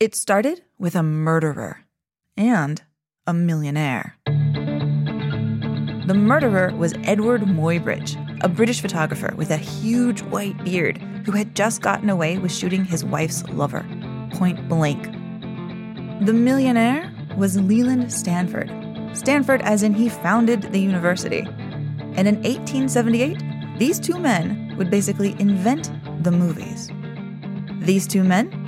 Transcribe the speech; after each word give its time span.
It 0.00 0.16
started 0.16 0.62
with 0.76 0.96
a 0.96 1.04
murderer 1.04 1.84
and 2.36 2.82
a 3.28 3.32
millionaire. 3.32 4.16
The 4.26 6.14
murderer 6.14 6.74
was 6.76 6.94
Eadweard 6.94 7.44
Muybridge, 7.44 8.16
a 8.42 8.48
British 8.48 8.80
photographer 8.80 9.32
with 9.36 9.52
a 9.52 9.56
huge 9.56 10.20
white 10.22 10.62
beard 10.64 10.98
who 11.24 11.30
had 11.30 11.54
just 11.54 11.80
gotten 11.80 12.10
away 12.10 12.38
with 12.38 12.52
shooting 12.52 12.84
his 12.84 13.04
wife's 13.04 13.44
lover, 13.50 13.86
point 14.32 14.68
blank. 14.68 15.04
The 16.26 16.32
millionaire 16.32 17.08
was 17.36 17.60
Leland 17.60 18.12
Stanford. 18.12 18.72
Stanford, 19.12 19.62
as 19.62 19.84
in 19.84 19.94
he 19.94 20.08
founded 20.08 20.62
the 20.72 20.80
university. 20.80 21.46
And 22.16 22.26
in 22.26 22.42
1878, 22.42 23.78
these 23.78 24.00
two 24.00 24.18
men 24.18 24.74
would 24.76 24.90
basically 24.90 25.36
invent 25.38 25.92
the 26.24 26.32
movies. 26.32 26.90
These 27.86 28.08
two 28.08 28.24
men 28.24 28.63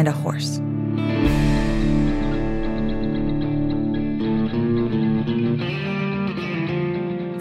and 0.00 0.08
a 0.08 0.12
horse. 0.12 0.56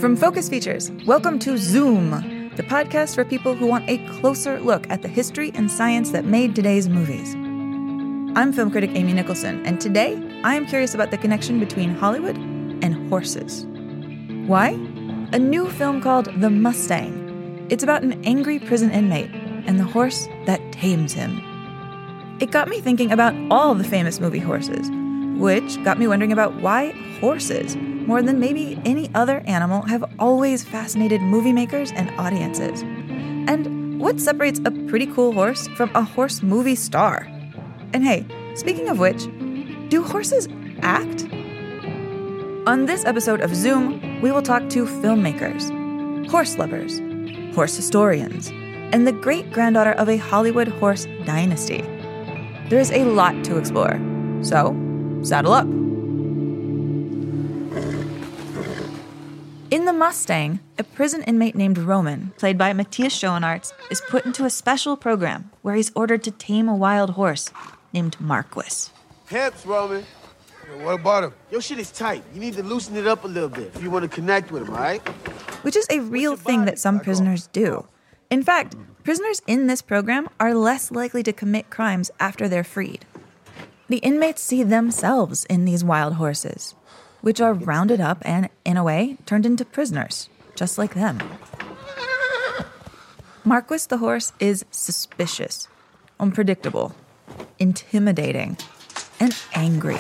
From 0.02 0.18
Focus 0.18 0.50
Features, 0.50 0.92
welcome 1.06 1.40
to 1.40 1.58
Zoom, 1.58 2.10
the 2.58 2.64
podcast 2.64 3.16
for 3.16 3.24
people 3.24 3.56
who 3.56 3.66
want 3.66 3.90
a 3.90 4.06
closer 4.20 4.60
look 4.60 4.90
at 4.90 5.02
the 5.02 5.08
history 5.08 5.52
and 5.56 5.72
science 5.72 6.12
that 6.12 6.26
made 6.26 6.54
today's 6.54 6.90
movies. 6.90 7.34
I'm 8.38 8.52
film 8.52 8.72
critic 8.72 8.92
Amy 8.94 9.14
Nicholson, 9.14 9.66
and 9.66 9.80
today 9.80 10.22
I 10.44 10.56
am 10.56 10.66
curious 10.66 10.94
about 10.94 11.12
the 11.12 11.18
connection 11.18 11.62
between 11.62 11.96
Hollywood 11.96 12.36
and 12.36 13.10
horses. 13.10 13.66
Why? 14.48 14.72
A 15.32 15.40
new 15.40 15.70
film 15.70 16.02
called 16.02 16.28
The 16.42 16.50
Mustang. 16.50 17.68
It's 17.70 17.84
about 17.84 18.04
an 18.04 18.22
angry 18.26 18.60
prison 18.60 18.92
inmate 18.92 19.32
and 19.66 19.80
the 19.80 19.86
horse 19.86 20.28
that 20.46 20.74
tames 20.74 21.14
him. 21.14 21.49
It 22.40 22.52
got 22.52 22.70
me 22.70 22.80
thinking 22.80 23.12
about 23.12 23.34
all 23.52 23.76
the 23.76 23.84
famous 23.84 24.20
movie 24.20 24.40
horses, 24.40 24.90
which 25.40 25.84
got 25.84 26.00
me 26.00 26.08
wondering 26.08 26.32
about 26.32 26.56
why 26.62 26.92
horses 27.20 27.76
more 27.76 28.24
than 28.24 28.40
maybe 28.40 28.80
any 28.86 29.08
other 29.14 29.42
animal, 29.46 29.84
have 29.84 30.04
always 30.18 30.64
fascinated 30.64 31.22
movie 31.22 31.54
makers 31.54 31.92
and 31.92 32.10
audiences. 32.20 32.82
And 32.82 34.00
what 34.00 34.20
separates 34.20 34.60
a 34.66 34.72
pretty 34.88 35.06
cool 35.06 35.32
horse 35.32 35.68
from 35.78 35.92
a 35.94 36.02
horse 36.02 36.42
movie 36.42 36.74
star? 36.74 37.28
And 37.94 38.04
hey, 38.04 38.26
speaking 38.56 38.90
of 38.90 38.98
which, 38.98 39.26
do 39.90 40.02
horses 40.02 40.48
act? 40.82 41.26
On 42.66 42.86
this 42.88 43.06
episode 43.06 43.42
of 43.42 43.56
Zoom, 43.56 44.22
we 44.22 44.32
will 44.32 44.42
talk 44.42 44.70
to 44.70 44.86
filmmakers, 44.86 45.70
horse 46.32 46.58
lovers, 46.58 47.00
horse 47.54 47.76
historians, 47.76 48.50
and 48.92 49.06
the 49.06 49.12
great 49.12 49.52
granddaughter 49.52 49.92
of 49.92 50.10
a 50.10 50.18
Hollywood 50.18 50.68
horse 50.68 51.06
dynasty. 51.26 51.84
There 52.70 52.80
is 52.80 52.92
a 52.92 53.04
lot 53.04 53.44
to 53.46 53.58
explore, 53.58 54.00
so 54.44 54.78
saddle 55.24 55.54
up. 55.54 55.66
In 59.72 59.86
The 59.86 59.94
Mustang, 59.94 60.60
a 60.78 60.84
prison 60.84 61.24
inmate 61.24 61.56
named 61.56 61.80
Roman, 61.80 62.32
played 62.38 62.60
by 62.60 62.74
Matthias 62.74 63.20
Schoenaerts, 63.20 63.74
is 63.90 64.02
put 64.08 64.24
into 64.24 64.46
a 64.46 64.52
special 64.52 64.96
program 64.96 65.50
where 65.64 65.74
he's 65.74 65.92
ordered 65.96 66.24
to 66.26 66.32
tame 66.32 66.70
a 66.70 66.76
wild 66.76 67.10
horse 67.12 67.50
named 67.92 68.16
Marquis. 68.22 68.92
Hips, 69.28 69.66
Roman. 69.66 70.06
What 70.84 71.00
about 71.00 71.24
him? 71.24 71.34
Your 71.50 71.62
shit 71.62 71.80
is 71.80 71.90
tight. 71.90 72.24
You 72.36 72.40
need 72.40 72.54
to 72.54 72.62
loosen 72.62 72.96
it 72.96 73.08
up 73.08 73.24
a 73.24 73.28
little 73.28 73.50
bit 73.50 73.72
if 73.74 73.82
you 73.82 73.90
want 73.90 74.04
to 74.04 74.10
connect 74.10 74.52
with 74.52 74.62
him, 74.68 74.76
all 74.76 74.80
right? 74.80 75.02
Which 75.64 75.76
is 75.76 75.88
a 75.90 76.02
real 76.02 76.36
thing 76.36 76.66
that 76.66 76.78
some 76.78 77.00
prisoners 77.00 77.48
do. 77.48 77.88
In 78.30 78.44
fact, 78.44 78.76
prisoners 79.04 79.42
in 79.48 79.68
this 79.68 79.82
program 79.82 80.30
are 80.40 80.54
less 80.54 80.92
likely 80.92 81.24
to 81.24 81.34
commit 81.34 81.70
crimes 81.70 82.12
after 82.20 82.48
they're 82.48 82.64
freed. 82.64 83.06
The 83.88 83.98
inmates 83.98 84.44
see 84.44 84.64
themselves 84.64 85.46
in 85.46 85.66
these 85.66 85.84
wild 85.84 86.16
horses 86.16 86.76
which 87.22 87.42
are 87.42 87.54
rounded 87.54 88.00
up 88.00 88.20
and, 88.24 88.50
in 88.64 88.78
a 88.78 88.84
way, 88.84 89.18
turned 89.26 89.46
into 89.46 89.66
prisoners, 89.66 90.30
just 90.56 90.78
like 90.78 90.94
them. 90.94 91.20
Marquis 93.44 93.86
the 93.88 93.98
horse 93.98 94.32
is 94.40 94.66
suspicious, 94.72 95.68
unpredictable, 96.20 96.94
intimidating, 97.58 98.58
and 99.20 99.36
angry. 99.54 99.98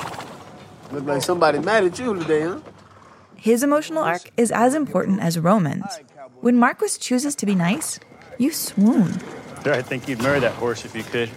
Look 0.91 1.05
like 1.05 1.21
somebody 1.21 1.59
mad 1.59 1.85
at 1.85 1.99
you 1.99 2.15
today, 2.15 2.41
huh? 2.41 2.59
His 3.35 3.63
emotional 3.63 4.03
arc 4.03 4.31
is 4.35 4.51
as 4.51 4.75
important 4.75 5.21
as 5.21 5.39
Roman's. 5.39 5.99
When 6.41 6.57
Marquis 6.57 6.99
chooses 6.99 7.35
to 7.35 7.45
be 7.45 7.55
nice, 7.55 7.99
you 8.39 8.51
swoon. 8.51 9.11
I 9.65 9.83
think 9.83 10.07
you'd 10.07 10.23
marry 10.23 10.39
that 10.39 10.53
horse 10.53 10.85
if 10.85 10.95
you 10.95 11.03
could. 11.03 11.29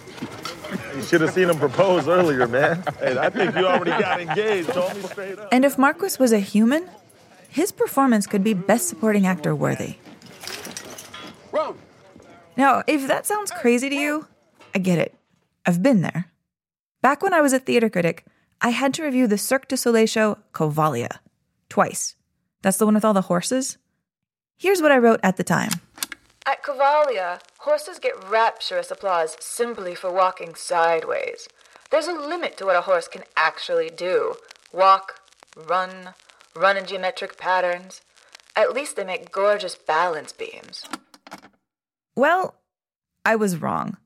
You 0.95 1.03
should 1.03 1.21
have 1.21 1.31
seen 1.31 1.49
him 1.49 1.59
propose 1.59 2.07
earlier, 2.07 2.47
man. 2.47 2.83
Hey, 2.99 3.17
I 3.17 3.29
think 3.29 3.55
you 3.55 3.67
already 3.67 3.91
got 3.91 4.21
engaged. 4.21 4.69
Told 4.69 4.95
me 4.95 5.01
straight 5.03 5.37
up. 5.37 5.49
And 5.51 5.65
if 5.65 5.77
Marquis 5.77 6.15
was 6.19 6.31
a 6.31 6.39
human, 6.39 6.89
his 7.49 7.71
performance 7.71 8.25
could 8.25 8.43
be 8.43 8.55
Best 8.55 8.87
Supporting 8.87 9.27
Actor 9.27 9.53
worthy. 9.53 9.97
Rome. 11.51 11.77
Now, 12.57 12.83
if 12.87 13.07
that 13.07 13.27
sounds 13.27 13.51
crazy 13.51 13.89
to 13.89 13.95
you, 13.95 14.27
I 14.73 14.79
get 14.79 14.97
it. 14.97 15.13
I've 15.65 15.83
been 15.83 16.01
there. 16.01 16.25
Back 17.01 17.21
when 17.21 17.33
I 17.33 17.41
was 17.41 17.53
a 17.53 17.59
theater 17.59 17.89
critic, 17.89 18.25
I 18.61 18.69
had 18.69 18.93
to 18.95 19.03
review 19.03 19.27
the 19.27 19.37
Cirque 19.37 19.67
du 19.67 19.77
Soleil 19.77 20.07
show 20.07 20.37
Cavalia 20.53 21.19
twice. 21.69 22.15
That's 22.61 22.77
the 22.77 22.85
one 22.85 22.95
with 22.95 23.05
all 23.05 23.13
the 23.13 23.21
horses. 23.21 23.77
Here's 24.57 24.81
what 24.81 24.91
I 24.91 24.97
wrote 24.97 25.19
at 25.21 25.35
the 25.37 25.43
time. 25.43 25.71
At 26.45 26.61
Cavalia, 26.61 27.39
horses 27.59 27.99
get 27.99 28.21
rapturous 28.29 28.91
applause 28.91 29.37
simply 29.39 29.95
for 29.95 30.11
walking 30.11 30.55
sideways. 30.55 31.47
There's 31.89 32.07
a 32.07 32.13
limit 32.13 32.57
to 32.57 32.65
what 32.65 32.75
a 32.75 32.81
horse 32.81 33.07
can 33.07 33.23
actually 33.37 33.89
do 33.89 34.35
walk, 34.73 35.21
run, 35.55 36.15
run 36.55 36.75
in 36.75 36.85
geometric 36.85 37.37
patterns. 37.37 38.01
At 38.55 38.73
least 38.73 38.95
they 38.97 39.05
make 39.05 39.31
gorgeous 39.31 39.75
balance 39.75 40.33
beams. 40.33 40.85
Well, 42.15 42.55
I 43.23 43.35
was 43.35 43.61
wrong. 43.61 43.97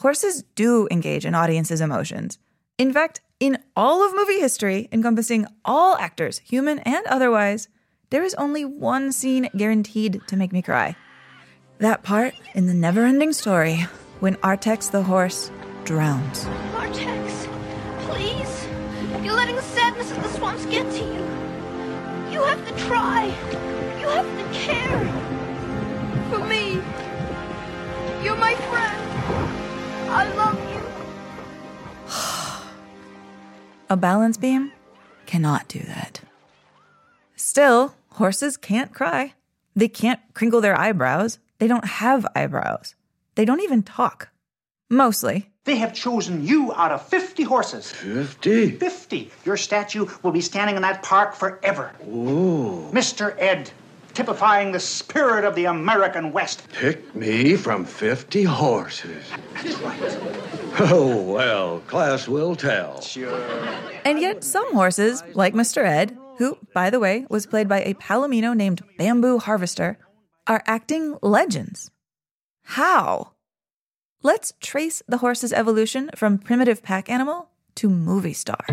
Horses 0.00 0.44
do 0.54 0.86
engage 0.90 1.24
an 1.24 1.34
audience's 1.34 1.80
emotions. 1.80 2.38
In 2.76 2.92
fact, 2.92 3.22
in 3.40 3.58
all 3.74 4.04
of 4.04 4.14
movie 4.14 4.40
history, 4.40 4.88
encompassing 4.92 5.46
all 5.64 5.96
actors, 5.96 6.38
human 6.40 6.80
and 6.80 7.06
otherwise, 7.06 7.68
there 8.10 8.22
is 8.22 8.34
only 8.34 8.64
one 8.64 9.10
scene 9.10 9.48
guaranteed 9.56 10.20
to 10.26 10.36
make 10.36 10.52
me 10.52 10.60
cry. 10.60 10.96
That 11.78 12.02
part 12.02 12.34
in 12.54 12.66
the 12.66 12.72
never 12.72 13.04
ending 13.04 13.34
story 13.34 13.86
when 14.20 14.36
Artax 14.36 14.90
the 14.90 15.02
horse 15.02 15.50
drowns. 15.84 16.46
Artax, 16.72 17.46
please. 18.08 18.66
You're 19.22 19.34
letting 19.34 19.56
the 19.56 19.62
sadness 19.62 20.10
of 20.10 20.22
the 20.22 20.28
swamps 20.30 20.64
get 20.66 20.90
to 20.90 21.04
you. 21.04 21.22
You 22.32 22.42
have 22.44 22.66
to 22.66 22.74
try. 22.86 23.26
You 24.00 24.08
have 24.08 24.26
to 24.38 24.58
care. 24.58 25.00
For 26.30 26.42
me. 26.46 26.80
You're 28.24 28.36
my 28.36 28.54
friend. 28.54 29.02
I 30.08 30.32
love 30.34 30.58
you. 30.72 30.80
A 33.90 33.96
balance 33.98 34.38
beam 34.38 34.72
cannot 35.26 35.68
do 35.68 35.80
that. 35.80 36.22
Still, 37.36 37.94
horses 38.12 38.56
can't 38.56 38.94
cry. 38.94 39.34
They 39.74 39.88
can't 39.88 40.20
crinkle 40.32 40.62
their 40.62 40.78
eyebrows. 40.80 41.38
They 41.58 41.66
don't 41.66 41.84
have 41.84 42.26
eyebrows. 42.34 42.94
They 43.34 43.44
don't 43.44 43.62
even 43.62 43.82
talk. 43.82 44.30
Mostly. 44.90 45.50
They 45.64 45.76
have 45.76 45.92
chosen 45.94 46.46
you 46.46 46.72
out 46.74 46.92
of 46.92 47.04
50 47.06 47.42
horses. 47.42 47.90
50? 47.90 48.72
50. 48.72 49.30
Your 49.44 49.56
statue 49.56 50.06
will 50.22 50.30
be 50.30 50.40
standing 50.40 50.76
in 50.76 50.82
that 50.82 51.02
park 51.02 51.34
forever. 51.34 51.92
Ooh. 52.06 52.88
Mr. 52.92 53.34
Ed, 53.38 53.70
typifying 54.14 54.70
the 54.70 54.78
spirit 54.78 55.44
of 55.44 55.56
the 55.56 55.64
American 55.64 56.32
West. 56.32 56.68
Pick 56.72 57.14
me 57.16 57.56
from 57.56 57.84
50 57.84 58.44
horses. 58.44 59.24
That's 59.54 59.74
right. 59.80 60.18
Oh, 60.78 61.22
well, 61.22 61.80
class 61.80 62.28
will 62.28 62.54
tell. 62.54 63.00
Sure. 63.00 63.40
And 64.04 64.20
yet, 64.20 64.44
some 64.44 64.72
horses, 64.72 65.24
like 65.34 65.54
Mr. 65.54 65.84
Ed, 65.84 66.16
who, 66.38 66.58
by 66.74 66.90
the 66.90 67.00
way, 67.00 67.26
was 67.28 67.46
played 67.46 67.68
by 67.68 67.82
a 67.82 67.94
Palomino 67.94 68.54
named 68.54 68.82
Bamboo 68.98 69.38
Harvester, 69.38 69.98
are 70.46 70.62
acting 70.66 71.16
legends. 71.22 71.90
How? 72.64 73.32
Let's 74.22 74.52
trace 74.60 75.02
the 75.06 75.18
horse's 75.18 75.52
evolution 75.52 76.10
from 76.16 76.38
primitive 76.38 76.82
pack 76.82 77.10
animal 77.10 77.48
to 77.76 77.88
movie 77.88 78.32
star. 78.32 78.64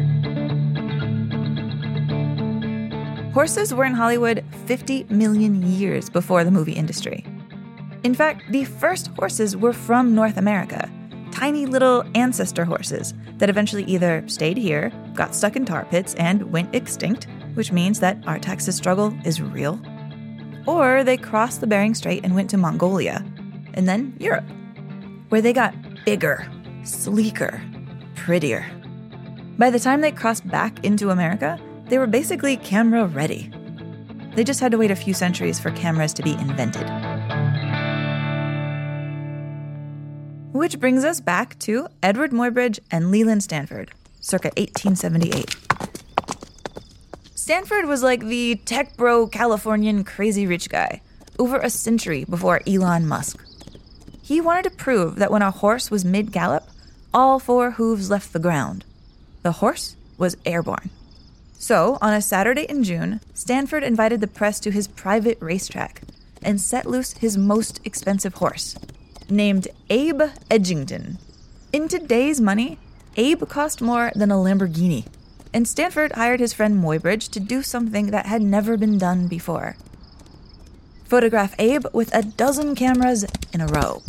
Horses 3.34 3.74
were 3.74 3.86
in 3.86 3.94
Hollywood 3.94 4.44
50 4.66 5.06
million 5.06 5.64
years 5.64 6.10
before 6.10 6.44
the 6.44 6.52
movie 6.52 6.74
industry. 6.74 7.26
In 8.04 8.14
fact, 8.14 8.44
the 8.52 8.66
first 8.66 9.08
horses 9.18 9.58
were 9.58 9.74
from 9.74 10.14
North 10.14 10.38
America, 10.38 10.90
tiny 11.32 11.66
little 11.66 12.04
ancestor 12.16 12.66
horses 12.66 13.14
that 13.38 13.50
eventually 13.50 13.84
either 13.86 14.24
stayed 14.28 14.58
here, 14.58 14.92
got 15.16 15.34
stuck 15.34 15.56
in 15.56 15.66
tar 15.66 15.86
pits, 15.86 16.14
and 16.16 16.52
went 16.52 16.76
extinct, 16.76 17.28
which 17.56 17.72
means 17.72 18.00
that 18.00 18.24
Artax's 18.28 18.76
struggle 18.76 19.14
is 19.26 19.42
real 19.42 19.80
or 20.66 21.04
they 21.04 21.18
crossed 21.18 21.62
the 21.62 21.68
Bering 21.68 21.94
Strait 21.94 22.24
and 22.24 22.36
went 22.36 22.50
to 22.52 22.58
Mongolia, 22.58 23.24
and 23.74 23.88
then 23.88 24.16
Europe. 24.20 24.46
where 25.30 25.42
they 25.42 25.54
got 25.54 25.74
bigger, 26.06 26.48
sleeker, 26.84 27.62
prettier. 28.16 28.66
By 29.58 29.70
the 29.70 29.80
time 29.80 30.02
they 30.02 30.12
crossed 30.12 30.48
back 30.48 30.84
into 30.86 31.10
America, 31.10 31.60
they 31.88 31.98
were 31.98 32.08
basically 32.08 32.58
camera 32.58 33.06
ready. 33.06 33.52
They 34.36 34.44
just 34.44 34.60
had 34.60 34.72
to 34.72 34.78
wait 34.78 34.92
a 34.92 34.96
few 34.96 35.14
centuries 35.14 35.60
for 35.60 35.72
cameras 35.72 36.14
to 36.14 36.24
be 36.24 36.34
invented. 36.34 36.90
Which 40.54 40.80
brings 40.80 41.04
us 41.04 41.20
back 41.20 41.58
to 41.60 41.88
Eadweard 42.04 42.30
Muybridge 42.30 42.80
and 42.92 43.10
Leland 43.12 43.44
Stanford, 43.44 43.92
circa 44.22 44.50
1878. 44.58 45.63
Stanford 47.44 47.88
was 47.88 48.02
like 48.02 48.22
the 48.22 48.56
tech 48.64 48.96
bro 48.96 49.28
Californian 49.28 50.06
crazy 50.06 50.48
rich 50.48 50.70
guy, 50.70 51.02
over 51.38 51.58
a 51.58 51.70
century 51.70 52.24
before 52.24 52.62
Elon 52.66 53.06
Musk. 53.06 53.46
He 54.22 54.40
wanted 54.40 54.64
to 54.64 54.70
prove 54.78 55.18
that 55.18 55.30
when 55.30 55.42
a 55.42 55.52
horse 55.52 55.92
was 55.92 56.06
mid 56.06 56.32
gallop, 56.32 56.64
all 57.14 57.40
four 57.40 57.72
hooves 57.72 58.10
left 58.10 58.32
the 58.32 58.40
ground. 58.40 58.86
The 59.42 59.60
horse 59.60 59.98
was 60.18 60.38
airborne. 60.46 60.90
So, 61.60 61.98
on 62.02 62.14
a 62.14 62.22
Saturday 62.22 62.64
in 62.64 62.82
June, 62.86 63.20
Stanford 63.34 63.84
invited 63.84 64.22
the 64.22 64.28
press 64.28 64.58
to 64.62 64.72
his 64.72 64.88
private 64.88 65.38
racetrack 65.42 66.02
and 66.42 66.62
set 66.62 66.86
loose 66.86 67.12
his 67.18 67.38
most 67.38 67.82
expensive 67.86 68.36
horse, 68.36 68.78
named 69.30 69.68
Abe 69.90 70.32
Edgington. 70.50 71.18
In 71.74 71.90
today's 71.90 72.40
money, 72.40 72.80
Abe 73.18 73.50
cost 73.50 73.82
more 73.82 74.14
than 74.16 74.32
a 74.32 74.36
Lamborghini, 74.36 75.08
and 75.54 75.68
Stanford 75.68 76.14
hired 76.14 76.40
his 76.40 76.54
friend 76.54 76.84
Muybridge 76.84 77.30
to 77.32 77.40
do 77.40 77.62
something 77.62 78.08
that 78.12 78.26
had 78.26 78.42
never 78.42 78.78
been 78.78 78.98
done 78.98 79.28
before 79.28 79.76
photograph 81.14 81.54
Abe 81.60 81.86
with 81.94 82.12
a 82.16 82.24
dozen 82.24 82.74
cameras 82.74 83.24
in 83.54 83.62
a 83.62 83.68
row. 83.68 84.02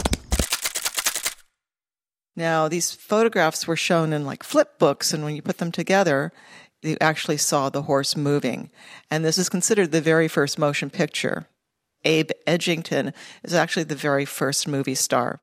Now, 2.35 2.67
these 2.67 2.93
photographs 2.93 3.67
were 3.67 3.77
shown 3.77 4.15
in 4.15 4.25
like 4.25 4.43
flip 4.43 4.79
books, 4.79 5.13
and 5.13 5.23
when 5.23 5.37
you 5.37 5.43
put 5.43 5.59
them 5.59 5.71
together, 5.71 6.33
you 6.81 6.97
actually 7.03 7.37
saw 7.37 7.69
the 7.69 7.83
horse 7.83 8.17
moving. 8.17 8.71
And 9.11 9.23
this 9.23 9.37
is 9.37 9.51
considered 9.51 9.93
the 9.93 10.01
very 10.01 10.29
first 10.29 10.59
motion 10.59 10.89
picture. 10.89 11.47
Abe 12.05 12.31
Edgington 12.47 13.13
is 13.43 13.53
actually 13.53 13.85
the 13.85 13.95
very 13.95 14.25
first 14.25 14.67
movie 14.67 14.95
star. 14.95 15.41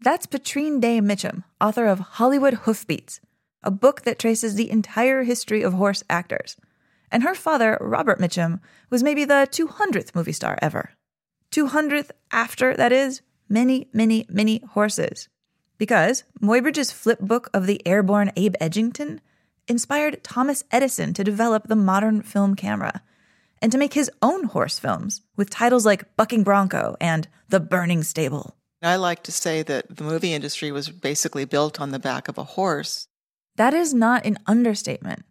That's 0.00 0.26
Petrine 0.26 0.78
Day 0.78 1.00
Mitchum, 1.00 1.42
author 1.60 1.86
of 1.86 1.98
Hollywood 1.98 2.54
Hoofbeats, 2.54 3.18
a 3.62 3.70
book 3.70 4.02
that 4.02 4.18
traces 4.18 4.54
the 4.54 4.70
entire 4.70 5.22
history 5.22 5.62
of 5.62 5.74
horse 5.74 6.02
actors. 6.08 6.56
And 7.10 7.22
her 7.22 7.34
father, 7.34 7.76
Robert 7.80 8.20
Mitchum, 8.20 8.60
was 8.88 9.02
maybe 9.02 9.24
the 9.24 9.48
200th 9.50 10.14
movie 10.14 10.32
star 10.32 10.58
ever. 10.62 10.90
200th 11.52 12.10
after, 12.30 12.76
that 12.76 12.92
is, 12.92 13.22
many, 13.48 13.88
many, 13.92 14.26
many 14.28 14.62
horses 14.70 15.28
because 15.80 16.24
Muybridge's 16.42 16.92
flip 16.92 17.18
book 17.20 17.48
of 17.54 17.66
the 17.66 17.84
airborne 17.86 18.30
Abe 18.36 18.54
Edgington 18.60 19.18
inspired 19.66 20.22
Thomas 20.22 20.62
Edison 20.70 21.14
to 21.14 21.24
develop 21.24 21.66
the 21.66 21.74
modern 21.74 22.20
film 22.20 22.54
camera 22.54 23.02
and 23.62 23.72
to 23.72 23.78
make 23.78 23.94
his 23.94 24.10
own 24.20 24.44
horse 24.44 24.78
films 24.78 25.22
with 25.36 25.48
titles 25.48 25.86
like 25.86 26.14
Bucking 26.16 26.44
Bronco 26.44 26.96
and 27.00 27.26
The 27.48 27.60
Burning 27.60 28.02
Stable. 28.02 28.56
I 28.82 28.96
like 28.96 29.22
to 29.22 29.32
say 29.32 29.62
that 29.62 29.96
the 29.96 30.04
movie 30.04 30.34
industry 30.34 30.70
was 30.70 30.90
basically 30.90 31.46
built 31.46 31.80
on 31.80 31.92
the 31.92 31.98
back 31.98 32.28
of 32.28 32.36
a 32.36 32.44
horse. 32.44 33.08
That 33.56 33.74
is 33.74 33.92
not 33.92 34.24
an 34.24 34.38
understatement. 34.46 35.24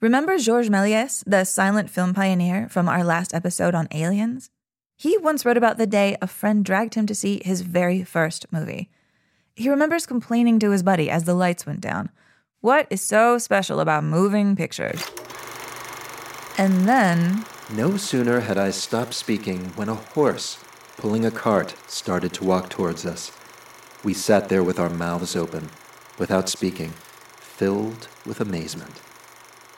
Remember 0.00 0.38
Georges 0.38 0.70
Méliès, 0.70 1.22
the 1.26 1.44
silent 1.44 1.90
film 1.90 2.14
pioneer 2.14 2.68
from 2.68 2.88
our 2.88 3.04
last 3.04 3.34
episode 3.34 3.74
on 3.74 3.88
aliens? 3.90 4.50
He 4.96 5.16
once 5.18 5.44
wrote 5.44 5.56
about 5.56 5.78
the 5.78 5.86
day 5.86 6.16
a 6.22 6.26
friend 6.26 6.64
dragged 6.64 6.94
him 6.94 7.06
to 7.06 7.14
see 7.14 7.42
his 7.44 7.62
very 7.62 8.04
first 8.04 8.46
movie. 8.52 8.90
He 9.54 9.68
remembers 9.68 10.06
complaining 10.06 10.58
to 10.60 10.70
his 10.70 10.82
buddy 10.82 11.10
as 11.10 11.24
the 11.24 11.34
lights 11.34 11.66
went 11.66 11.80
down. 11.80 12.10
What 12.60 12.86
is 12.90 13.00
so 13.02 13.38
special 13.38 13.80
about 13.80 14.04
moving 14.04 14.56
pictures? 14.56 15.02
And 16.56 16.88
then. 16.88 17.44
No 17.74 17.96
sooner 17.96 18.40
had 18.40 18.58
I 18.58 18.70
stopped 18.70 19.14
speaking 19.14 19.72
when 19.76 19.88
a 19.88 19.94
horse, 19.94 20.62
pulling 20.96 21.24
a 21.24 21.30
cart, 21.30 21.74
started 21.86 22.32
to 22.34 22.44
walk 22.44 22.70
towards 22.70 23.04
us. 23.04 23.32
We 24.02 24.14
sat 24.14 24.48
there 24.48 24.62
with 24.62 24.78
our 24.78 24.90
mouths 24.90 25.34
open, 25.34 25.70
without 26.18 26.48
speaking, 26.48 26.92
filled 27.56 28.08
with 28.26 28.40
amazement. 28.40 29.00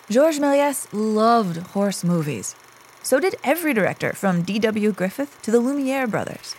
Georges 0.09 0.41
Méliès 0.41 0.87
loved 0.93 1.59
horse 1.75 2.03
movies. 2.03 2.57
So 3.03 3.21
did 3.21 3.37
every 3.45 3.75
director, 3.75 4.13
from 4.13 4.43
D.W. 4.43 4.93
Griffith 4.93 5.41
to 5.43 5.51
the 5.51 5.61
Lumiere 5.61 6.07
brothers. 6.07 6.57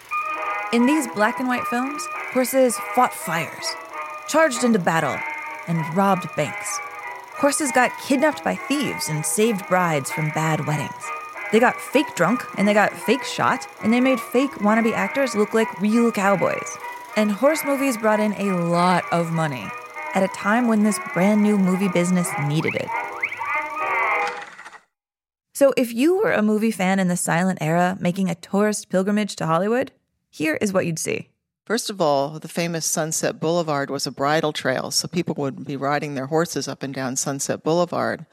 In 0.72 0.86
these 0.86 1.08
black 1.16 1.40
and 1.40 1.48
white 1.48 1.66
films, 1.66 2.04
horses 2.34 2.78
fought 2.94 3.14
fires, 3.14 3.66
charged 4.28 4.64
into 4.64 4.80
battle, 4.80 5.18
and 5.68 5.96
robbed 5.96 6.28
banks. 6.36 6.80
Horses 7.38 7.72
got 7.72 7.98
kidnapped 8.06 8.44
by 8.44 8.56
thieves 8.56 9.10
and 9.10 9.26
saved 9.26 9.68
brides 9.68 10.12
from 10.12 10.30
bad 10.32 10.68
weddings. 10.68 11.04
They 11.52 11.60
got 11.60 11.80
fake 11.80 12.16
drunk 12.16 12.44
and 12.58 12.68
they 12.68 12.74
got 12.74 12.94
fake 12.94 13.24
shot, 13.24 13.68
and 13.82 13.92
they 13.92 14.02
made 14.02 14.20
fake 14.20 14.52
wannabe 14.60 14.94
actors 14.94 15.36
look 15.36 15.54
like 15.54 15.82
real 15.82 16.12
cowboys. 16.12 16.78
And 17.16 17.32
horse 17.32 17.64
movies 17.66 17.98
brought 17.98 18.20
in 18.20 18.34
a 18.34 18.58
lot 18.70 19.04
of 19.12 19.32
money 19.32 19.68
at 20.14 20.24
a 20.24 20.28
time 20.30 20.68
when 20.68 20.84
this 20.84 21.00
brand 21.14 21.44
new 21.44 21.58
movie 21.58 21.90
business 21.90 22.30
needed 22.48 22.76
it. 22.76 22.88
So, 25.54 25.74
if 25.76 25.92
you 25.94 26.18
were 26.18 26.34
a 26.34 26.44
movie 26.44 26.72
fan 26.72 27.00
in 27.00 27.08
the 27.08 27.18
silent 27.18 27.60
era 27.62 27.98
making 28.00 28.30
a 28.30 28.36
tourist 28.36 28.90
pilgrimage 28.90 29.36
to 29.38 29.48
Hollywood, 29.48 29.92
here 30.30 30.56
is 30.62 30.72
what 30.72 30.86
you'd 30.86 31.00
see. 31.00 31.30
First 31.66 31.90
of 31.90 32.00
all, 32.00 32.40
the 32.40 32.48
famous 32.48 32.86
Sunset 32.86 33.40
Boulevard 33.40 33.90
was 33.90 34.08
a 34.08 34.12
bridle 34.12 34.54
trail, 34.54 34.92
so 34.92 35.08
people 35.08 35.36
would 35.40 35.66
be 35.66 35.76
riding 35.76 36.16
their 36.16 36.28
horses 36.28 36.68
up 36.68 36.84
and 36.84 36.94
down 36.94 37.16
Sunset 37.16 37.64
Boulevard. 37.64 38.26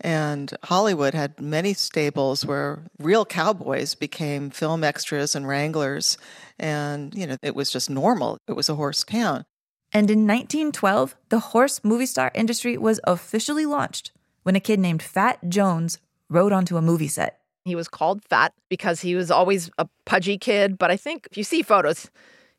And 0.00 0.54
Hollywood 0.62 1.12
had 1.12 1.40
many 1.40 1.74
stables 1.74 2.46
where 2.46 2.84
real 2.98 3.24
cowboys 3.24 3.94
became 3.96 4.50
film 4.50 4.84
extras 4.84 5.34
and 5.34 5.48
wranglers. 5.48 6.18
And, 6.58 7.12
you 7.14 7.26
know, 7.26 7.36
it 7.42 7.56
was 7.56 7.72
just 7.72 7.90
normal. 7.90 8.38
It 8.46 8.52
was 8.52 8.68
a 8.68 8.76
horse 8.76 9.02
town. 9.02 9.44
And 9.92 10.10
in 10.10 10.26
1912, 10.26 11.16
the 11.30 11.38
horse 11.38 11.80
movie 11.82 12.06
star 12.06 12.30
industry 12.34 12.76
was 12.76 13.00
officially 13.04 13.64
launched 13.64 14.12
when 14.42 14.56
a 14.56 14.60
kid 14.60 14.78
named 14.78 15.02
Fat 15.02 15.38
Jones 15.48 15.98
rode 16.28 16.52
onto 16.52 16.76
a 16.76 16.82
movie 16.82 17.08
set. 17.08 17.40
He 17.64 17.74
was 17.74 17.88
called 17.88 18.24
fat 18.24 18.52
because 18.68 19.00
he 19.00 19.14
was 19.14 19.30
always 19.30 19.70
a 19.78 19.88
pudgy 20.04 20.38
kid. 20.38 20.78
But 20.78 20.90
I 20.90 20.96
think 20.96 21.28
if 21.30 21.36
you 21.36 21.44
see 21.44 21.62
photos, 21.62 22.04
he 22.04 22.10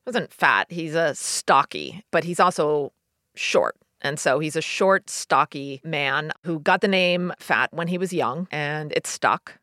wasn't 0.06 0.34
fat. 0.34 0.68
He's 0.72 0.96
a 0.96 1.16
stocky, 1.16 2.04
but 2.12 2.24
he's 2.24 2.40
also 2.40 2.94
short. 3.36 3.76
And 4.02 4.20
so 4.20 4.40
he's 4.40 4.56
a 4.56 4.62
short, 4.62 5.10
stocky 5.10 5.82
man 5.84 6.32
who 6.46 6.60
got 6.60 6.82
the 6.82 6.88
name 6.88 7.34
Fat 7.40 7.74
when 7.74 7.90
he 7.90 7.98
was 7.98 8.14
young, 8.14 8.48
and 8.50 8.94
it 8.94 9.06
stuck. 9.06 9.60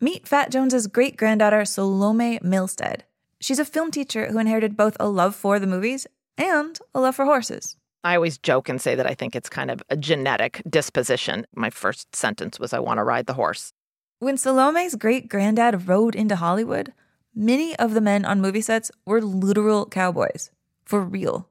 Meet 0.00 0.26
Fat 0.26 0.50
Jones's 0.50 0.86
great 0.86 1.16
granddaughter, 1.16 1.64
Salome 1.64 2.38
Milstead. 2.38 3.00
She's 3.40 3.58
a 3.58 3.64
film 3.64 3.90
teacher 3.90 4.30
who 4.30 4.38
inherited 4.38 4.76
both 4.76 4.96
a 4.98 5.08
love 5.08 5.34
for 5.34 5.58
the 5.58 5.66
movies 5.66 6.06
and 6.36 6.78
a 6.94 7.00
love 7.00 7.16
for 7.16 7.24
horses. 7.24 7.76
I 8.02 8.16
always 8.16 8.36
joke 8.36 8.68
and 8.68 8.80
say 8.80 8.94
that 8.94 9.06
I 9.10 9.14
think 9.14 9.34
it's 9.34 9.48
kind 9.48 9.70
of 9.70 9.82
a 9.88 9.96
genetic 9.96 10.62
disposition. 10.68 11.46
My 11.54 11.70
first 11.70 12.14
sentence 12.14 12.60
was, 12.60 12.72
I 12.72 12.78
want 12.78 12.98
to 12.98 13.04
ride 13.04 13.26
the 13.26 13.34
horse. 13.34 13.72
When 14.18 14.36
Salome's 14.36 14.94
great 14.94 15.28
granddad 15.28 15.88
rode 15.88 16.14
into 16.14 16.36
Hollywood, 16.36 16.92
many 17.34 17.74
of 17.76 17.94
the 17.94 18.00
men 18.00 18.24
on 18.24 18.40
movie 18.40 18.60
sets 18.60 18.90
were 19.06 19.22
literal 19.22 19.86
cowboys. 19.86 20.50
For 20.84 21.00
real. 21.00 21.48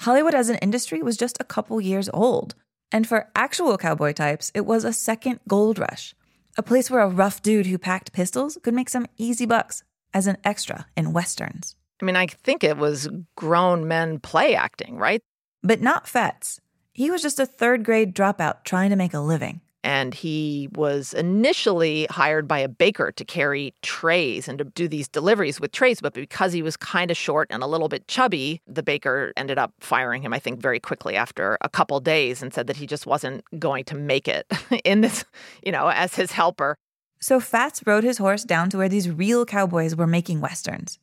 Hollywood 0.00 0.34
as 0.34 0.50
an 0.50 0.58
industry 0.58 1.02
was 1.02 1.16
just 1.16 1.38
a 1.40 1.44
couple 1.44 1.80
years 1.80 2.10
old. 2.12 2.54
And 2.92 3.06
for 3.06 3.30
actual 3.34 3.78
cowboy 3.78 4.12
types, 4.12 4.52
it 4.54 4.66
was 4.66 4.84
a 4.84 4.92
second 4.92 5.40
gold 5.48 5.78
rush, 5.78 6.14
a 6.58 6.62
place 6.62 6.90
where 6.90 7.00
a 7.00 7.08
rough 7.08 7.42
dude 7.42 7.66
who 7.66 7.78
packed 7.78 8.12
pistols 8.12 8.58
could 8.62 8.74
make 8.74 8.90
some 8.90 9.06
easy 9.16 9.46
bucks 9.46 9.82
as 10.12 10.26
an 10.26 10.36
extra 10.44 10.86
in 10.96 11.12
westerns. 11.12 11.75
I 12.00 12.04
mean, 12.04 12.16
I 12.16 12.26
think 12.26 12.62
it 12.62 12.76
was 12.76 13.08
grown 13.36 13.88
men 13.88 14.18
play 14.18 14.54
acting, 14.54 14.98
right? 14.98 15.22
But 15.62 15.80
not 15.80 16.06
Fats. 16.06 16.60
He 16.92 17.10
was 17.10 17.22
just 17.22 17.40
a 17.40 17.46
third 17.46 17.84
grade 17.84 18.14
dropout 18.14 18.64
trying 18.64 18.90
to 18.90 18.96
make 18.96 19.14
a 19.14 19.20
living 19.20 19.60
and 19.86 20.14
he 20.14 20.68
was 20.74 21.14
initially 21.14 22.08
hired 22.10 22.48
by 22.48 22.58
a 22.58 22.66
baker 22.66 23.12
to 23.12 23.24
carry 23.24 23.72
trays 23.82 24.48
and 24.48 24.58
to 24.58 24.64
do 24.64 24.88
these 24.88 25.06
deliveries 25.06 25.60
with 25.60 25.70
trays. 25.70 26.00
But 26.00 26.12
because 26.12 26.52
he 26.52 26.60
was 26.60 26.76
kind 26.76 27.08
of 27.08 27.16
short 27.16 27.46
and 27.50 27.62
a 27.62 27.68
little 27.68 27.88
bit 27.88 28.08
chubby, 28.08 28.60
the 28.66 28.82
baker 28.82 29.32
ended 29.36 29.58
up 29.58 29.72
firing 29.78 30.22
him, 30.22 30.32
I 30.32 30.40
think, 30.40 30.58
very 30.58 30.80
quickly 30.80 31.14
after 31.14 31.56
a 31.60 31.68
couple 31.68 32.00
days 32.00 32.42
and 32.42 32.52
said 32.52 32.66
that 32.66 32.76
he 32.76 32.88
just 32.88 33.06
wasn't 33.06 33.44
going 33.60 33.84
to 33.84 33.94
make 33.94 34.26
it 34.26 34.52
in 34.84 35.02
this, 35.02 35.24
you 35.64 35.70
know, 35.70 35.86
as 35.86 36.16
his 36.16 36.32
helper. 36.32 36.76
So 37.20 37.38
Fats 37.38 37.80
rode 37.86 38.02
his 38.02 38.18
horse 38.18 38.42
down 38.42 38.70
to 38.70 38.78
where 38.78 38.88
these 38.88 39.08
real 39.08 39.46
cowboys 39.46 39.94
were 39.94 40.08
making 40.08 40.40
westerns. 40.40 40.98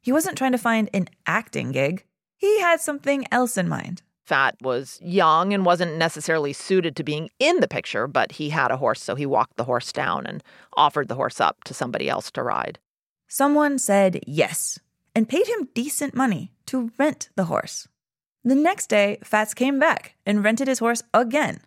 He 0.00 0.12
wasn't 0.12 0.38
trying 0.38 0.52
to 0.52 0.58
find 0.58 0.88
an 0.94 1.08
acting 1.26 1.72
gig, 1.72 2.04
he 2.40 2.60
had 2.60 2.80
something 2.80 3.26
else 3.30 3.58
in 3.58 3.68
mind. 3.68 4.02
Fat 4.24 4.56
was 4.62 4.98
young 5.02 5.52
and 5.52 5.66
wasn't 5.66 5.98
necessarily 5.98 6.54
suited 6.54 6.96
to 6.96 7.04
being 7.04 7.28
in 7.38 7.60
the 7.60 7.68
picture, 7.68 8.06
but 8.06 8.32
he 8.32 8.48
had 8.48 8.70
a 8.70 8.78
horse, 8.78 9.02
so 9.02 9.14
he 9.14 9.26
walked 9.26 9.56
the 9.56 9.64
horse 9.64 9.92
down 9.92 10.24
and 10.24 10.42
offered 10.74 11.08
the 11.08 11.16
horse 11.16 11.38
up 11.38 11.62
to 11.64 11.74
somebody 11.74 12.08
else 12.08 12.30
to 12.30 12.42
ride. 12.42 12.78
Someone 13.28 13.78
said 13.78 14.20
yes, 14.26 14.78
and 15.14 15.28
paid 15.28 15.46
him 15.48 15.68
decent 15.74 16.14
money 16.14 16.52
to 16.66 16.90
rent 16.98 17.28
the 17.36 17.44
horse. 17.44 17.88
The 18.42 18.54
next 18.54 18.86
day, 18.86 19.18
Fats 19.22 19.52
came 19.52 19.78
back 19.78 20.14
and 20.24 20.42
rented 20.42 20.68
his 20.68 20.78
horse 20.78 21.02
again. 21.12 21.60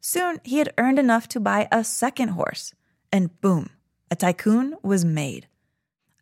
Soon, 0.00 0.38
he 0.44 0.58
had 0.58 0.72
earned 0.78 1.00
enough 1.00 1.26
to 1.28 1.40
buy 1.40 1.66
a 1.72 1.82
second 1.82 2.28
horse, 2.28 2.74
and 3.10 3.40
boom, 3.40 3.70
a 4.10 4.14
tycoon 4.14 4.76
was 4.82 5.04
made. 5.04 5.48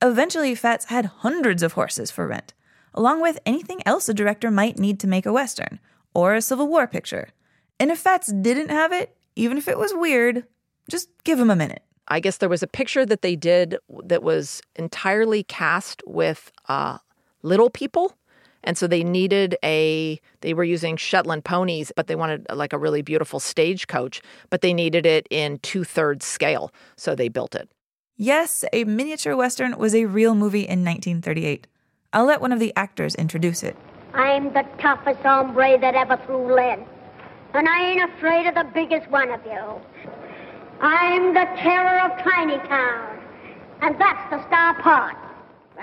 Eventually, 0.03 0.55
Fats 0.55 0.87
had 0.87 1.07
hundreds 1.07 1.63
of 1.63 1.75
horses 1.75 2.11
for 2.11 2.27
rent, 2.27 2.55
along 2.95 3.21
with 3.21 3.39
anything 3.45 3.83
else 3.85 4.09
a 4.09 4.15
director 4.15 4.51
might 4.51 4.79
need 4.79 4.99
to 5.01 5.07
make 5.07 5.27
a 5.27 5.33
Western 5.33 5.79
or 6.15 6.35
a 6.35 6.43
Civil 6.43 6.69
War 6.69 6.87
picture. 6.87 7.29
And 7.79 7.91
if 7.91 7.99
Fats 7.99 8.33
didn't 8.33 8.71
have 8.71 8.93
it, 8.93 9.15
even 9.37 9.59
if 9.59 9.69
it 9.69 9.79
was 9.79 9.93
weird, 9.95 10.45
just 10.89 11.11
give 11.25 11.39
him 11.39 11.51
a 11.51 11.57
minute. 11.57 11.83
I 12.09 12.19
guess 12.21 12.39
there 12.39 12.49
was 12.49 12.63
a 12.63 12.67
picture 12.67 13.05
that 13.07 13.23
they 13.23 13.37
did 13.37 13.77
that 14.05 14.23
was 14.23 14.63
entirely 14.77 15.43
cast 15.45 16.03
with 16.07 16.51
uh, 16.69 16.99
little 17.43 17.71
people. 17.71 18.17
And 18.65 18.77
so 18.77 18.87
they 18.87 19.05
needed 19.05 19.57
a, 19.63 20.21
they 20.41 20.53
were 20.53 20.65
using 20.65 20.97
Shetland 20.97 21.45
ponies, 21.45 21.93
but 21.95 22.09
they 22.09 22.17
wanted 22.17 22.47
like 22.53 22.73
a 22.73 22.79
really 22.79 23.01
beautiful 23.01 23.39
stagecoach, 23.39 24.21
but 24.51 24.61
they 24.61 24.75
needed 24.75 25.07
it 25.07 25.27
in 25.31 25.59
two 25.59 25.85
thirds 25.85 26.27
scale. 26.27 26.73
So 26.97 27.15
they 27.15 27.29
built 27.29 27.55
it. 27.55 27.71
Yes, 28.23 28.67
a 28.75 28.85
miniature 28.85 29.35
Western 29.35 29.79
was 29.79 29.95
a 29.95 30.05
real 30.05 30.35
movie 30.35 30.69
in 30.69 30.85
1938. 30.85 31.67
I'll 32.13 32.27
let 32.27 32.43
one 32.43 32.53
of 32.53 32.61
the 32.61 32.71
actors 32.77 33.15
introduce 33.15 33.63
it. 33.63 33.79
I'm 34.13 34.53
the 34.53 34.67
toughest 34.79 35.21
hombre 35.21 35.79
that 35.81 35.95
ever 35.95 36.21
threw 36.27 36.55
lead. 36.55 36.85
And 37.55 37.67
I 37.67 37.83
ain't 37.83 38.13
afraid 38.13 38.47
of 38.47 38.55
the 38.55 38.71
biggest 38.75 39.09
one 39.11 39.31
of 39.31 39.41
you. 39.47 39.81
I'm 40.83 41.33
the 41.33 41.47
terror 41.57 41.99
of 42.03 42.23
Tiny 42.23 42.59
Town. 42.69 43.23
And 43.81 43.99
that's 43.99 44.31
the 44.31 44.47
star 44.49 44.75
part. 44.83 45.17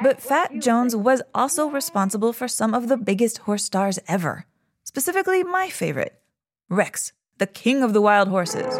But 0.03 0.22
Fat 0.22 0.60
Jones 0.60 0.96
was 0.96 1.24
also 1.34 1.67
responsible 1.67 2.34
for 2.34 2.48
some 2.48 2.75
of 2.75 2.88
the 2.88 2.98
biggest 2.98 3.39
horse 3.39 3.63
stars 3.63 3.98
ever. 4.08 4.46
Specifically, 4.84 5.44
my 5.44 5.70
favorite 5.70 6.22
Rex, 6.70 7.13
the 7.39 7.48
king 7.48 7.82
of 7.82 7.94
the 7.94 8.01
wild 8.01 8.27
horses. 8.27 8.79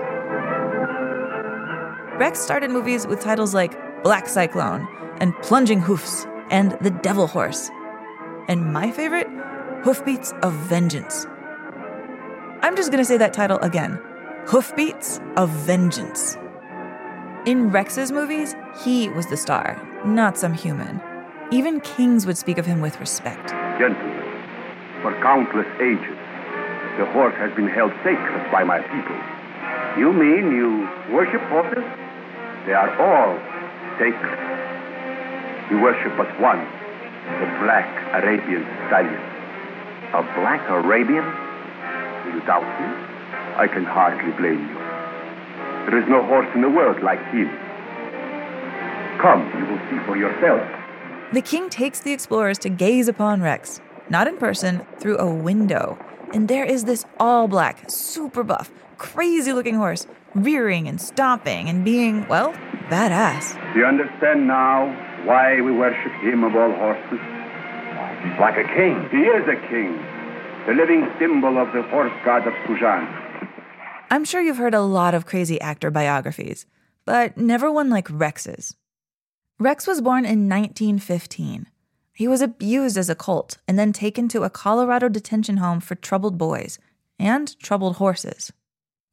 Rex 2.18 2.40
started 2.40 2.72
movies 2.72 3.06
with 3.06 3.20
titles 3.20 3.54
like 3.54 3.78
Black 4.02 4.28
Cyclone 4.28 4.88
and 5.22 5.36
Plunging 5.44 5.80
Hoofs 5.80 6.26
and 6.50 6.72
The 6.82 6.90
Devil 6.90 7.28
Horse. 7.28 7.70
And 8.48 8.74
my 8.74 8.90
favorite, 8.90 9.28
Hoofbeats 9.84 10.34
of 10.42 10.52
Vengeance. 10.54 11.28
I'm 12.64 12.76
just 12.76 12.90
gonna 12.90 13.06
say 13.06 13.18
that 13.18 13.34
title 13.34 13.60
again 13.60 14.00
Hoofbeats 14.48 15.22
of 15.36 15.52
Vengeance. 15.52 16.38
In 17.46 17.70
Rex's 17.70 18.12
movies, 18.12 18.56
he 18.84 19.10
was 19.10 19.28
the 19.28 19.38
star, 19.38 19.80
not 20.04 20.40
some 20.40 20.56
human. 20.56 21.00
Even 21.52 21.80
kings 21.82 22.26
would 22.26 22.38
speak 22.38 22.58
of 22.58 22.66
him 22.66 22.82
with 22.82 23.00
respect. 23.00 23.50
Gentlemen, 23.78 24.42
for 25.04 25.14
countless 25.22 25.68
ages, 25.80 26.18
the 26.98 27.06
horse 27.14 27.36
has 27.36 27.56
been 27.56 27.68
held 27.68 27.92
sacred 28.04 28.52
by 28.52 28.64
my 28.64 28.80
people. 28.80 29.16
You 30.02 30.12
mean 30.14 30.52
you 30.52 30.90
worship 31.14 31.42
horses? 31.44 31.86
They 32.68 32.74
are 32.74 32.92
all 33.00 33.40
sacred. 33.98 34.40
We 35.72 35.80
worship 35.80 36.12
but 36.18 36.28
one, 36.38 36.60
the 37.40 37.48
black 37.64 37.88
Arabian 38.22 38.68
stallion. 38.88 39.24
A 40.12 40.22
black 40.36 40.68
Arabian? 40.70 41.24
Do 42.24 42.36
you 42.36 42.46
doubt 42.46 42.68
me? 42.68 42.88
I 43.56 43.68
can 43.72 43.86
hardly 43.86 44.34
blame 44.34 44.68
you. 44.68 44.76
There 45.88 45.98
is 45.98 46.10
no 46.10 46.22
horse 46.26 46.50
in 46.54 46.62
the 46.62 46.70
world 46.70 47.02
like 47.02 47.24
him. 47.32 47.48
Come, 49.22 49.48
you 49.58 49.66
will 49.66 49.80
see 49.90 50.06
for 50.06 50.18
yourself. 50.18 50.62
The 51.32 51.42
king 51.42 51.70
takes 51.70 52.02
the 52.02 52.12
explorers 52.12 52.58
to 52.60 52.70
gaze 52.70 53.08
upon 53.08 53.42
Rex, 53.42 53.80
not 54.10 54.28
in 54.28 54.36
person, 54.36 54.86
through 55.00 55.20
a 55.20 55.34
window. 55.34 55.98
And 56.34 56.50
there 56.50 56.66
is 56.66 56.84
this 56.84 57.06
all 57.18 57.48
black, 57.48 57.90
super 57.90 58.44
buff, 58.44 58.70
crazy 58.98 59.54
looking 59.54 59.76
horse, 59.76 60.06
rearing 60.36 60.88
and 60.88 61.00
stomping 61.00 61.70
and 61.70 61.84
being, 61.84 62.28
well, 62.28 62.54
badass. 62.90 63.54
Do 63.74 63.80
you 63.80 63.86
understand 63.86 64.48
now 64.48 64.88
why 65.26 65.62
we 65.62 65.72
worship 65.72 66.12
him 66.22 66.44
of 66.44 66.56
all 66.56 66.72
horses? 66.72 67.20
He's 68.24 68.40
like 68.40 68.58
a 68.58 68.68
king. 68.76 69.08
He 69.12 69.24
is 69.24 69.48
a 69.48 69.60
king, 69.70 69.98
the 70.66 70.74
living 70.74 71.08
symbol 71.20 71.58
of 71.58 71.72
the 71.74 71.84
horse 71.84 72.14
god 72.26 72.48
of 72.48 72.54
Sujan. 72.66 73.28
I'm 74.10 74.24
sure 74.24 74.42
you've 74.42 74.58
heard 74.58 74.74
a 74.74 74.82
lot 74.82 75.14
of 75.14 75.26
crazy 75.26 75.60
actor 75.60 75.92
biographies, 75.92 76.66
but 77.06 77.38
never 77.38 77.72
one 77.72 77.90
like 77.90 78.08
Rex's. 78.10 78.76
Rex 79.60 79.88
was 79.88 80.02
born 80.02 80.24
in 80.24 80.48
1915. 80.48 81.68
He 82.14 82.28
was 82.28 82.42
abused 82.42 82.98
as 82.98 83.10
a 83.10 83.16
colt 83.16 83.58
and 83.68 83.78
then 83.78 83.94
taken 83.94 84.28
to 84.30 84.44
a 84.44 84.50
Colorado 84.50 85.10
detention 85.10 85.58
home 85.58 85.80
for 85.80 85.96
troubled 85.96 86.38
boys 86.38 86.80
and 87.20 87.58
troubled 87.60 87.98
horses. 87.98 88.52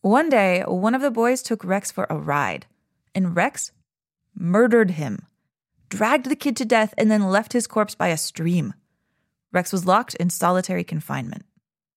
One 0.05 0.29
day, 0.29 0.63
one 0.67 0.95
of 0.95 1.01
the 1.01 1.11
boys 1.11 1.41
took 1.41 1.65
Rex 1.65 1.91
for 1.91 2.07
a 2.11 2.19
ride, 2.19 2.67
and 3.15 3.35
Rex 3.35 3.73
murdered 4.35 4.91
him, 4.91 5.21
dragged 5.89 6.29
the 6.29 6.37
kid 6.37 6.59
to 6.59 6.67
death, 6.67 6.93
and 6.99 7.11
then 7.11 7.31
left 7.31 7.55
his 7.55 7.67
corpse 7.67 7.95
by 7.95 8.09
a 8.09 8.19
stream. 8.19 8.75
Rex 9.51 9.73
was 9.73 9.87
locked 9.87 10.15
in 10.17 10.29
solitary 10.29 10.85
confinement. 10.85 11.47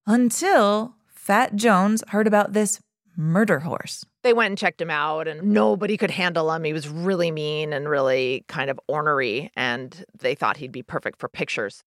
Until 0.06 0.96
Fat 1.10 1.58
Jones 1.58 2.02
heard 2.08 2.28
about 2.28 2.54
this 2.54 2.80
murder 3.18 3.60
horse. 3.60 4.06
They 4.24 4.32
went 4.32 4.52
and 4.52 4.58
checked 4.58 4.82
him 4.82 4.90
out, 4.90 5.28
and 5.28 5.52
nobody 5.52 5.98
could 5.98 6.12
handle 6.12 6.50
him. 6.54 6.64
He 6.64 6.72
was 6.72 6.88
really 6.88 7.30
mean 7.30 7.74
and 7.74 7.90
really 7.90 8.46
kind 8.48 8.70
of 8.70 8.80
ornery, 8.88 9.52
and 9.58 10.06
they 10.18 10.34
thought 10.34 10.56
he'd 10.56 10.72
be 10.72 10.82
perfect 10.82 11.20
for 11.20 11.28
pictures. 11.28 11.84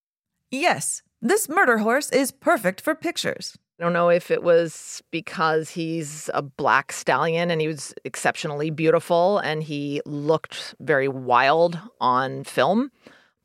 Yes, 0.51 1.01
this 1.23 1.49
murder 1.49 1.79
horse 1.79 2.11
is 2.11 2.31
perfect 2.31 2.83
for 2.83 2.95
pictures. 2.95 3.57
I 3.81 3.83
don't 3.83 3.95
know 3.95 4.11
if 4.11 4.31
it 4.31 4.43
was 4.43 5.03
because 5.11 5.71
he's 5.71 6.29
a 6.35 6.43
black 6.43 6.93
stallion 6.93 7.51
and 7.51 7.63
he 7.63 7.67
was 7.67 7.95
exceptionally 8.05 8.69
beautiful 8.69 9.39
and 9.39 9.63
he 9.63 10.03
looked 10.05 10.75
very 10.81 11.09
wild 11.09 11.79
on 11.99 12.45
film. 12.45 12.93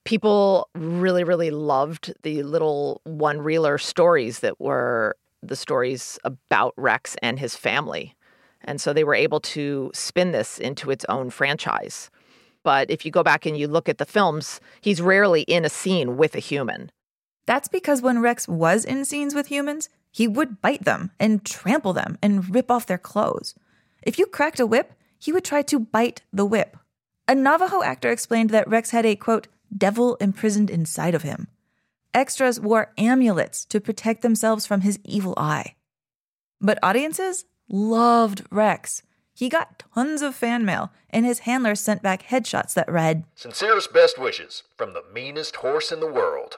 People 0.03 0.67
really, 0.75 1.23
really 1.23 1.51
loved 1.51 2.13
the 2.23 2.43
little 2.43 2.99
one 3.05 3.39
reeler 3.39 3.77
stories 3.77 4.39
that 4.39 4.59
were 4.59 5.15
the 5.41 5.55
stories 5.55 6.19
about 6.25 6.73
Rex 6.75 7.15
and 7.21 7.39
his 7.39 7.55
family. 7.55 8.13
And 8.65 8.81
so 8.81 8.91
they 8.91 9.05
were 9.05 9.15
able 9.15 9.39
to 9.39 9.89
spin 9.93 10.33
this 10.33 10.59
into 10.59 10.91
its 10.91 11.05
own 11.07 11.29
franchise. 11.29 12.11
But 12.61 12.91
if 12.91 13.05
you 13.05 13.11
go 13.11 13.23
back 13.23 13.45
and 13.45 13.57
you 13.57 13.69
look 13.69 13.87
at 13.87 13.99
the 13.99 14.05
films, 14.05 14.59
he's 14.81 15.01
rarely 15.01 15.43
in 15.43 15.63
a 15.63 15.69
scene 15.69 16.17
with 16.17 16.35
a 16.35 16.39
human. 16.39 16.91
That's 17.45 17.69
because 17.69 18.01
when 18.01 18.19
Rex 18.19 18.49
was 18.49 18.83
in 18.83 19.05
scenes 19.05 19.33
with 19.33 19.47
humans, 19.47 19.87
he 20.15 20.29
would 20.29 20.61
bite 20.61 20.85
them 20.85 21.11
and 21.19 21.43
trample 21.43 21.91
them 21.91 22.17
and 22.21 22.55
rip 22.55 22.71
off 22.71 22.85
their 22.85 22.97
clothes. 22.97 23.53
If 24.01 24.17
you 24.17 24.25
cracked 24.25 24.61
a 24.61 24.65
whip, 24.65 24.93
he 25.19 25.33
would 25.33 25.43
try 25.43 25.61
to 25.63 25.77
bite 25.77 26.21
the 26.31 26.45
whip. 26.45 26.77
A 27.27 27.35
Navajo 27.35 27.83
actor 27.83 28.09
explained 28.11 28.49
that 28.51 28.69
Rex 28.69 28.91
had 28.91 29.05
a 29.05 29.17
quote, 29.17 29.49
devil 29.77 30.15
imprisoned 30.21 30.69
inside 30.69 31.15
of 31.15 31.23
him. 31.23 31.49
Extras 32.13 32.61
wore 32.61 32.93
amulets 32.97 33.65
to 33.65 33.81
protect 33.81 34.21
themselves 34.21 34.65
from 34.65 34.81
his 34.81 34.99
evil 35.03 35.33
eye. 35.35 35.75
But 36.61 36.79
audiences 36.81 37.43
loved 37.67 38.45
Rex. 38.49 39.03
He 39.33 39.49
got 39.49 39.83
tons 39.93 40.21
of 40.21 40.33
fan 40.33 40.63
mail, 40.63 40.93
and 41.09 41.25
his 41.25 41.39
handlers 41.39 41.81
sent 41.81 42.01
back 42.01 42.23
headshots 42.23 42.73
that 42.75 42.89
read 42.89 43.25
Sincerest 43.35 43.91
best 43.91 44.17
wishes 44.17 44.63
from 44.77 44.93
the 44.93 45.03
meanest 45.13 45.57
horse 45.57 45.91
in 45.91 45.99
the 45.99 46.07
world. 46.09 46.55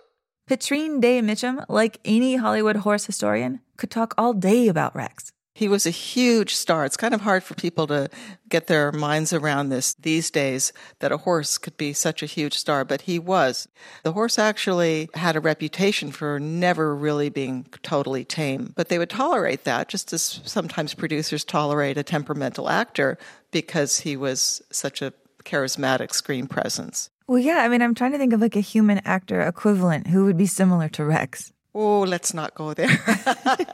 Petrine 0.48 1.02
Day 1.02 1.22
Mitchum, 1.22 1.66
like 1.68 2.00
any 2.06 2.38
Hollywood 2.38 2.78
horse 2.78 3.06
historian, 3.06 3.60
could 3.76 3.92
talk 3.92 4.14
all 4.18 4.32
day 4.32 4.70
about 4.70 4.96
Rex. 4.96 5.34
He 5.54 5.68
was 5.68 5.86
a 5.86 5.90
huge 5.90 6.56
star. 6.56 6.86
It's 6.86 6.96
kind 6.96 7.14
of 7.14 7.20
hard 7.20 7.44
for 7.44 7.54
people 7.54 7.86
to 7.88 8.10
get 8.48 8.68
their 8.68 8.94
minds 8.94 9.34
around 9.34 9.68
this 9.68 9.94
these 9.96 10.32
days 10.32 10.72
that 11.00 11.12
a 11.12 11.18
horse 11.18 11.58
could 11.58 11.76
be 11.76 11.92
such 11.92 12.24
a 12.24 12.28
huge 12.28 12.54
star, 12.54 12.86
but 12.86 13.02
he 13.02 13.20
was. 13.20 13.68
The 14.04 14.14
horse 14.14 14.40
actually 14.40 15.10
had 15.16 15.36
a 15.36 15.42
reputation 15.42 16.12
for 16.12 16.40
never 16.40 16.96
really 16.96 17.28
being 17.28 17.66
totally 17.84 18.24
tame, 18.24 18.72
but 18.78 18.88
they 18.88 19.00
would 19.00 19.10
tolerate 19.10 19.66
that 19.66 19.90
just 19.90 20.14
as 20.14 20.40
sometimes 20.46 20.94
producers 20.94 21.44
tolerate 21.44 21.98
a 21.98 22.04
temperamental 22.04 22.70
actor 22.70 23.18
because 23.52 24.00
he 24.00 24.16
was 24.16 24.62
such 24.72 25.02
a 25.02 25.12
charismatic 25.44 26.14
screen 26.14 26.48
presence. 26.48 27.10
Well, 27.28 27.40
yeah, 27.40 27.58
I 27.58 27.68
mean, 27.68 27.82
I'm 27.82 27.94
trying 27.94 28.14
to 28.14 28.18
think 28.18 28.32
of 28.34 28.40
like 28.40 28.56
a 28.56 28.62
human 28.62 29.00
actor 29.00 29.42
equivalent 29.42 30.08
who 30.08 30.26
would 30.26 30.38
be 30.38 30.46
similar 30.46 30.88
to 30.90 31.04
Rex. 31.04 31.52
Oh, 31.76 32.02
let's 32.02 32.34
not 32.34 32.56
go 32.56 32.74
there. 32.74 32.90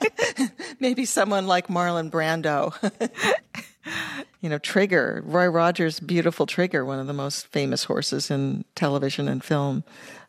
Maybe 0.79 1.05
someone 1.05 1.47
like 1.47 1.67
Marlon 1.67 2.09
Brando. 2.09 2.73
you 4.41 4.49
know, 4.49 4.57
Trigger, 4.57 5.23
Roy 5.25 5.45
Rogers' 5.45 5.99
beautiful 5.99 6.45
Trigger, 6.45 6.83
one 6.83 6.99
of 6.99 7.07
the 7.07 7.13
most 7.13 7.47
famous 7.47 7.85
horses 7.85 8.29
in 8.29 8.65
television 8.75 9.27
and 9.27 9.43
film. 9.43 9.83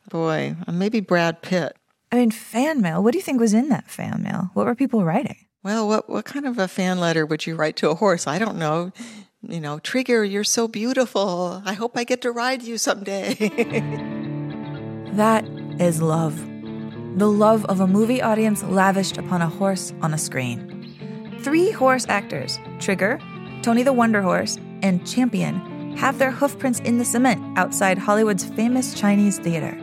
Boy, 0.09 0.55
maybe 0.71 1.01
Brad 1.01 1.43
Pitt. 1.43 1.77
I 2.13 2.17
mean, 2.17 2.31
fan 2.31 2.81
mail. 2.81 3.03
What 3.03 3.13
do 3.13 3.19
you 3.19 3.25
think 3.25 3.41
was 3.41 3.55
in 3.55 3.71
that 3.71 3.91
fan 3.91 4.23
mail? 4.23 4.51
What 4.53 4.67
were 4.67 4.75
people 4.75 5.05
writing? 5.05 5.47
Well, 5.65 5.89
what 5.89 6.11
what 6.11 6.27
kind 6.27 6.47
of 6.47 6.59
a 6.59 6.69
fan 6.69 7.01
letter 7.01 7.25
would 7.25 7.47
you 7.47 7.57
write 7.57 7.77
to 7.77 7.91
a 7.91 7.95
horse? 7.95 8.27
I 8.27 8.39
don't 8.39 8.59
know. 8.59 8.93
You 9.49 9.61
know, 9.61 9.79
Trigger, 9.79 10.25
you're 10.25 10.45
so 10.45 10.69
beautiful. 10.69 11.63
I 11.65 11.75
hope 11.75 11.99
I 11.99 12.05
get 12.05 12.23
to 12.23 12.33
ride 12.33 12.63
you 12.63 12.79
someday. 12.79 13.35
That 15.15 15.45
is 15.79 16.03
love. 16.03 16.37
The 17.19 17.31
love 17.31 17.65
of 17.67 17.79
a 17.79 17.87
movie 17.87 18.21
audience 18.21 18.65
lavished 18.65 19.17
upon 19.17 19.43
a 19.43 19.49
horse 19.49 19.93
on 20.03 20.13
a 20.13 20.19
screen. 20.19 21.39
Three 21.41 21.71
horse 21.71 22.05
actors, 22.09 22.59
Trigger, 22.81 23.21
Tony 23.63 23.85
the 23.85 23.93
Wonder 23.93 24.23
Horse, 24.23 24.59
and 24.83 25.07
Champion, 25.07 25.97
have 25.97 26.19
their 26.19 26.33
hoofprints 26.33 26.81
in 26.81 26.99
the 26.99 27.05
cement 27.05 27.57
outside 27.57 27.97
Hollywood's 27.97 28.45
famous 28.45 28.93
Chinese 28.93 29.39
theater. 29.39 29.79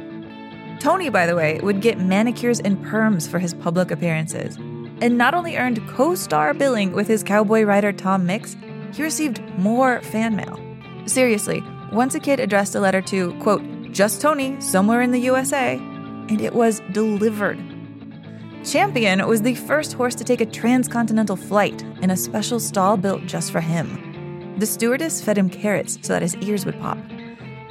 Tony, 0.81 1.07
by 1.07 1.25
the 1.25 1.35
way, 1.37 1.61
would 1.63 1.79
get 1.79 1.97
manicures 1.97 2.59
and 2.59 2.77
perms 2.83 3.29
for 3.29 3.39
his 3.39 3.53
public 3.53 3.89
appearances, 3.89 4.57
and 4.99 5.17
not 5.17 5.33
only 5.33 5.55
earned 5.55 5.79
co 5.87 6.13
star 6.13 6.53
billing 6.53 6.91
with 6.91 7.07
his 7.07 7.23
cowboy 7.23 7.63
rider 7.63 7.93
Tom 7.93 8.25
Mix, 8.25 8.57
he 8.93 9.03
received 9.03 9.41
more 9.57 10.01
fan 10.01 10.35
mail. 10.35 10.59
Seriously, 11.05 11.63
once 11.91 12.15
a 12.15 12.19
kid 12.19 12.39
addressed 12.39 12.75
a 12.75 12.79
letter 12.79 13.01
to, 13.01 13.33
quote, 13.39 13.63
just 13.91 14.21
Tony, 14.21 14.59
somewhere 14.61 15.01
in 15.01 15.11
the 15.11 15.19
USA, 15.19 15.75
and 15.75 16.39
it 16.41 16.53
was 16.53 16.81
delivered. 16.91 17.59
Champion 18.63 19.25
was 19.27 19.41
the 19.41 19.55
first 19.55 19.93
horse 19.93 20.15
to 20.15 20.23
take 20.23 20.39
a 20.39 20.45
transcontinental 20.45 21.35
flight 21.35 21.81
in 22.01 22.11
a 22.11 22.17
special 22.17 22.59
stall 22.59 22.95
built 22.95 23.25
just 23.25 23.51
for 23.51 23.59
him. 23.59 24.55
The 24.59 24.65
stewardess 24.65 25.21
fed 25.21 25.37
him 25.37 25.49
carrots 25.49 25.97
so 26.01 26.13
that 26.13 26.21
his 26.21 26.35
ears 26.37 26.65
would 26.65 26.79
pop. 26.79 26.99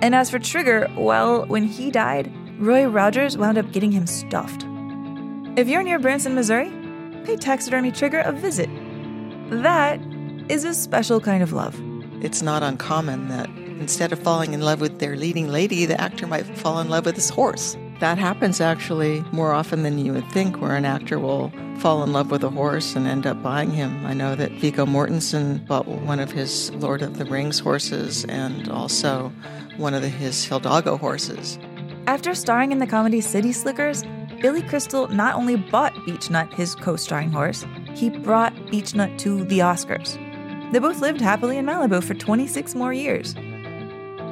And 0.00 0.15
as 0.15 0.31
for 0.31 0.39
Trigger, 0.39 0.91
well, 0.97 1.47
when 1.47 1.62
he 1.62 1.91
died, 1.91 2.33
Roy 2.59 2.87
Rogers 2.87 3.39
wound 3.39 3.57
up 3.57 3.71
getting 3.71 3.93
him 3.93 4.07
stuffed. 4.07 4.67
If 5.57 5.69
you're 5.69 5.83
near 5.83 5.99
Branson, 5.99 6.35
Missouri, 6.35 6.71
pay 7.25 7.37
taxidermy 7.37 7.93
Trigger 7.93 8.21
a 8.21 8.33
visit. 8.33 8.69
That 9.50 10.00
is 10.50 10.64
a 10.64 10.75
special 10.75 11.21
kind 11.21 11.45
of 11.45 11.52
love. 11.52 11.80
It's 12.21 12.42
not 12.42 12.64
uncommon 12.64 13.28
that 13.28 13.49
instead 13.78 14.12
of 14.12 14.19
falling 14.19 14.52
in 14.52 14.61
love 14.61 14.80
with 14.80 14.99
their 14.99 15.16
leading 15.16 15.47
lady, 15.47 15.87
the 15.87 15.99
actor 16.00 16.26
might 16.26 16.45
fall 16.59 16.80
in 16.80 16.88
love 16.88 17.07
with 17.07 17.14
his 17.14 17.30
horse. 17.30 17.76
That 18.00 18.19
happens 18.19 18.61
actually 18.61 19.25
more 19.30 19.52
often 19.52 19.85
than 19.85 19.97
you 19.99 20.12
would 20.12 20.28
think, 20.33 20.61
where 20.61 20.75
an 20.75 20.85
actor 20.85 21.21
will 21.21 21.52
fall 21.78 22.02
in 22.02 22.12
love 22.12 22.33
with 22.33 22.42
a 22.42 22.50
horse 22.50 22.97
and 22.97 23.07
end 23.07 23.28
up 23.28 23.40
buying 23.45 23.71
him. 23.71 24.04
I 24.04 24.12
know 24.12 24.35
that 24.35 24.50
Viggo 24.52 24.87
Mortensen 24.87 25.64
bought 25.69 25.87
one 25.87 26.19
of 26.19 26.33
his 26.33 26.73
Lord 26.73 27.02
of 27.02 27.16
the 27.16 27.26
Rings 27.26 27.61
horses 27.61 28.25
and 28.25 28.69
also 28.69 29.33
one 29.76 29.95
of 29.95 30.02
the, 30.02 30.09
his 30.09 30.45
Hidalgo 30.45 30.97
horses. 30.97 31.61
After 32.09 32.35
starring 32.35 32.73
in 32.73 32.80
the 32.80 32.88
comedy 32.88 33.21
City 33.21 33.52
Slickers, 33.52 34.02
Billy 34.40 34.62
Crystal 34.62 35.07
not 35.09 35.37
only 35.37 35.54
bought 35.54 35.95
Beechnut 36.07 36.52
his 36.54 36.75
co 36.75 36.97
starring 36.97 37.30
horse, 37.30 37.64
he 37.95 38.11
brought 38.11 38.52
Beechnut 38.66 39.16
to 39.19 39.45
the 39.45 39.61
Oscars. 39.61 40.19
They 40.73 40.79
both 40.79 41.00
lived 41.00 41.21
happily 41.21 41.59
in 41.59 41.67
Malibu 41.67 42.03
for 42.03 42.15
26 42.15 42.75
more 42.75 42.93
years. 42.93 43.35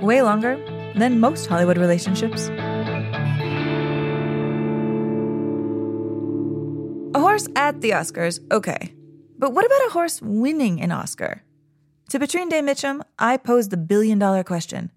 Way 0.00 0.23
longer 0.23 0.57
than 0.95 1.18
most 1.18 1.47
Hollywood 1.47 1.78
relationships. 1.78 2.49
A 7.14 7.21
horse 7.21 7.49
at 7.57 7.80
the 7.80 7.90
Oscars, 7.90 8.38
okay. 8.52 8.95
But 9.37 9.52
what 9.52 9.66
about 9.66 9.87
a 9.88 9.90
horse 9.90 10.23
winning 10.23 10.80
an 10.80 10.92
Oscar? 10.92 11.42
To 12.11 12.18
Petrine 12.18 12.49
Day 12.49 12.61
Mitchum, 12.62 13.02
I 13.18 13.37
posed 13.37 13.71
the 13.71 13.76
billion 13.76 14.18
dollar 14.18 14.45
question 14.45 14.92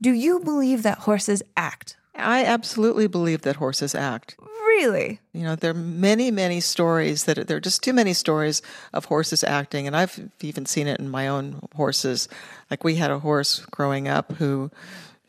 Do 0.00 0.12
you 0.12 0.40
believe 0.40 0.82
that 0.82 0.98
horses 1.00 1.42
act? 1.56 1.96
I 2.14 2.44
absolutely 2.44 3.06
believe 3.06 3.42
that 3.42 3.56
horses 3.56 3.94
act. 3.94 4.36
Really? 4.76 5.20
You 5.32 5.44
know, 5.44 5.56
there 5.56 5.70
are 5.70 5.74
many, 5.74 6.30
many 6.30 6.60
stories 6.60 7.24
that 7.24 7.48
there 7.48 7.56
are 7.56 7.60
just 7.60 7.82
too 7.82 7.94
many 7.94 8.12
stories 8.12 8.60
of 8.92 9.06
horses 9.06 9.42
acting, 9.42 9.86
and 9.86 9.96
I've 9.96 10.30
even 10.42 10.66
seen 10.66 10.86
it 10.86 11.00
in 11.00 11.08
my 11.08 11.28
own 11.28 11.60
horses. 11.74 12.28
Like 12.70 12.84
we 12.84 12.96
had 12.96 13.10
a 13.10 13.20
horse 13.20 13.64
growing 13.70 14.06
up 14.06 14.32
who 14.32 14.70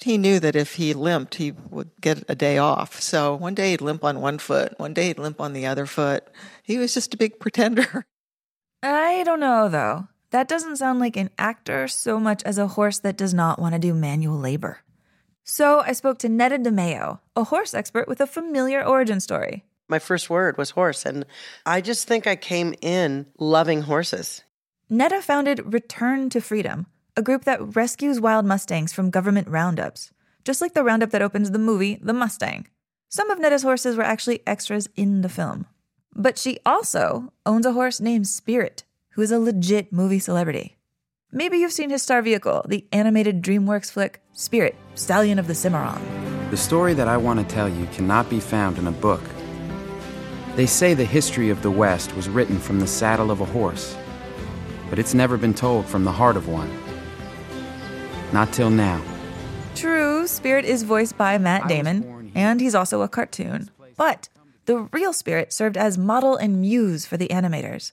he 0.01 0.18
knew 0.18 0.42
that 0.42 0.58
if 0.58 0.74
he 0.74 0.94
limped, 0.94 1.36
he 1.36 1.54
would 1.70 1.89
get 2.01 2.25
a 2.27 2.36
day 2.36 2.58
off. 2.58 3.00
So 3.00 3.36
one 3.36 3.56
day 3.56 3.72
he'd 3.72 3.80
limp 3.80 4.04
on 4.04 4.20
one 4.20 4.38
foot, 4.38 4.77
one 4.77 4.94
day 4.94 5.08
he'd 5.08 5.20
limp 5.20 5.39
on 5.39 5.54
the 5.54 5.66
other 5.66 5.86
foot. 5.86 6.27
He 6.62 6.77
was 6.77 6.94
just 6.94 7.13
a 7.13 7.18
big 7.18 7.39
pretender. 7.39 8.06
I 8.84 9.24
don't 9.24 9.39
know, 9.39 9.69
though. 9.69 10.10
That 10.32 10.50
doesn't 10.50 10.76
sound 10.76 11.00
like 11.00 11.15
an 11.15 11.30
actor 11.38 11.88
so 11.88 12.19
much 12.19 12.43
as 12.43 12.58
a 12.58 12.67
horse 12.67 13.00
that 13.00 13.15
does 13.15 13.34
not 13.34 13.60
want 13.60 13.76
to 13.76 13.80
do 13.80 13.93
manual 13.93 14.38
labor. 14.38 14.82
So 15.50 15.80
I 15.80 15.94
spoke 15.94 16.20
to 16.20 16.28
Neda 16.28 16.62
DeMayo, 16.62 17.20
a 17.38 17.46
horse 17.46 17.74
expert 17.74 18.10
with 18.10 18.20
a 18.20 18.28
familiar 18.28 18.84
origin 18.84 19.22
story. 19.22 19.64
My 19.88 19.98
first 19.98 20.30
word 20.30 20.58
was 20.58 20.72
horse, 20.72 21.06
and 21.06 21.26
I 21.66 21.80
just 21.80 22.06
think 22.06 22.28
I 22.28 22.36
came 22.36 22.76
in 22.82 23.28
loving 23.40 23.84
horses. 23.84 24.44
Neda 24.92 25.22
founded 25.22 25.74
Return 25.74 26.30
to 26.32 26.42
Freedom, 26.42 26.86
a 27.16 27.22
group 27.22 27.46
that 27.46 27.78
rescues 27.78 28.20
wild 28.20 28.46
Mustangs 28.46 28.92
from 28.92 29.10
government 29.10 29.48
roundups, 29.48 30.12
just 30.44 30.60
like 30.60 30.74
the 30.74 30.84
roundup 30.84 31.12
that 31.12 31.22
opens 31.22 31.52
the 31.52 31.60
movie 31.60 31.98
The 32.02 32.12
Mustang. 32.12 32.68
Some 33.08 33.30
of 33.30 33.40
Neda's 33.40 33.64
horses 33.64 33.96
were 33.96 34.04
actually 34.04 34.42
extras 34.46 34.90
in 34.98 35.22
the 35.22 35.30
film. 35.30 35.66
But 36.14 36.38
she 36.38 36.60
also 36.66 37.32
owns 37.46 37.66
a 37.66 37.72
horse 37.72 38.02
named 38.02 38.28
Spirit, 38.28 38.84
who 39.12 39.22
is 39.22 39.32
a 39.32 39.40
legit 39.40 39.94
movie 39.94 40.20
celebrity. 40.20 40.76
Maybe 41.32 41.58
you've 41.58 41.72
seen 41.72 41.90
his 41.90 42.02
star 42.02 42.22
vehicle, 42.22 42.66
the 42.68 42.86
animated 42.92 43.42
DreamWorks 43.42 43.90
flick 43.90 44.22
Spirit, 44.34 44.76
Stallion 44.98 45.40
of 45.40 45.48
the 45.48 45.56
Cimarron. 45.56 46.50
The 46.50 46.58
story 46.58 46.94
that 46.94 47.08
I 47.08 47.18
want 47.18 47.40
to 47.40 47.46
tell 47.46 47.70
you 47.70 47.86
cannot 47.88 48.30
be 48.30 48.40
found 48.40 48.78
in 48.78 48.88
a 48.88 48.92
book. 48.92 49.22
They 50.56 50.66
say 50.66 50.94
the 50.94 51.06
history 51.06 51.50
of 51.50 51.62
the 51.62 51.72
West 51.72 52.16
was 52.16 52.28
written 52.28 52.60
from 52.60 52.80
the 52.80 52.88
saddle 52.88 53.32
of 53.32 53.42
a 53.42 53.46
horse, 53.46 53.96
but 54.90 55.00
it's 55.00 55.14
never 55.14 55.38
been 55.38 55.54
told 55.54 55.86
from 55.86 56.04
the 56.04 56.12
heart 56.12 56.36
of 56.36 56.48
one. 56.48 56.72
Not 58.34 58.52
till 58.52 58.70
now. 58.70 59.02
True, 59.76 60.28
Spirit 60.28 60.66
is 60.66 60.84
voiced 60.84 61.18
by 61.18 61.38
Matt 61.38 61.68
Damon, 61.68 62.32
and 62.36 62.60
he's 62.60 62.76
also 62.76 63.02
a 63.02 63.08
cartoon. 63.08 63.70
But 63.96 64.30
the 64.66 64.80
real 64.92 65.14
Spirit 65.14 65.54
served 65.54 65.78
as 65.78 65.98
model 65.98 66.36
and 66.36 66.60
muse 66.60 67.06
for 67.06 67.18
the 67.18 67.28
animators 67.28 67.92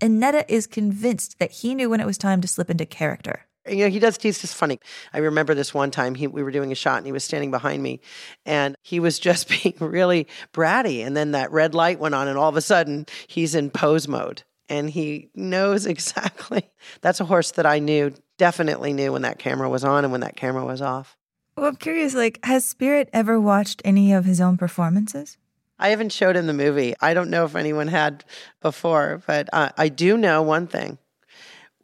and 0.00 0.22
Neda 0.22 0.44
is 0.48 0.66
convinced 0.66 1.38
that 1.38 1.50
he 1.50 1.74
knew 1.74 1.90
when 1.90 2.00
it 2.00 2.06
was 2.06 2.18
time 2.18 2.40
to 2.40 2.48
slip 2.48 2.70
into 2.70 2.86
character. 2.86 3.46
You 3.68 3.84
know, 3.84 3.90
he 3.90 3.98
does, 3.98 4.18
he's 4.20 4.40
just 4.40 4.54
funny. 4.54 4.78
I 5.12 5.18
remember 5.18 5.54
this 5.54 5.72
one 5.72 5.90
time 5.90 6.14
he, 6.14 6.26
we 6.26 6.42
were 6.42 6.50
doing 6.50 6.70
a 6.72 6.74
shot 6.74 6.98
and 6.98 7.06
he 7.06 7.12
was 7.12 7.24
standing 7.24 7.50
behind 7.50 7.82
me 7.82 8.00
and 8.44 8.76
he 8.82 9.00
was 9.00 9.18
just 9.20 9.48
being 9.48 9.74
really 9.80 10.26
bratty. 10.52 11.04
And 11.04 11.16
then 11.16 11.32
that 11.32 11.50
red 11.50 11.74
light 11.74 11.98
went 11.98 12.14
on 12.14 12.28
and 12.28 12.38
all 12.38 12.48
of 12.48 12.56
a 12.56 12.62
sudden 12.62 13.06
he's 13.26 13.54
in 13.54 13.70
pose 13.70 14.06
mode 14.08 14.42
and 14.68 14.90
he 14.90 15.30
knows 15.34 15.86
exactly. 15.86 16.70
That's 17.00 17.20
a 17.20 17.24
horse 17.24 17.52
that 17.52 17.66
I 17.66 17.78
knew, 17.78 18.12
definitely 18.38 18.92
knew 18.92 19.12
when 19.12 19.22
that 19.22 19.38
camera 19.38 19.68
was 19.68 19.84
on 19.84 20.04
and 20.04 20.12
when 20.12 20.20
that 20.22 20.36
camera 20.36 20.64
was 20.64 20.82
off. 20.82 21.16
Well, 21.56 21.66
I'm 21.66 21.76
curious, 21.76 22.14
like, 22.14 22.44
has 22.44 22.64
Spirit 22.64 23.08
ever 23.12 23.40
watched 23.40 23.80
any 23.84 24.12
of 24.12 24.24
his 24.24 24.40
own 24.40 24.56
performances? 24.56 25.38
I 25.78 25.88
haven't 25.88 26.12
showed 26.12 26.36
him 26.36 26.46
the 26.46 26.52
movie. 26.52 26.94
I 27.00 27.14
don't 27.14 27.30
know 27.30 27.44
if 27.44 27.54
anyone 27.54 27.88
had 27.88 28.24
before, 28.60 29.22
but 29.26 29.48
uh, 29.52 29.70
I 29.76 29.88
do 29.88 30.16
know 30.16 30.42
one 30.42 30.66
thing. 30.66 30.98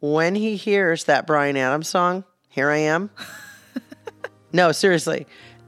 When 0.01 0.33
he 0.33 0.55
hears 0.55 1.03
that 1.03 1.27
Bryan 1.27 1.55
Adams 1.55 1.87
song, 1.87 2.23
Here 2.49 2.71
I 2.71 2.77
Am, 2.77 3.11
no, 4.51 4.71
seriously, 4.71 5.27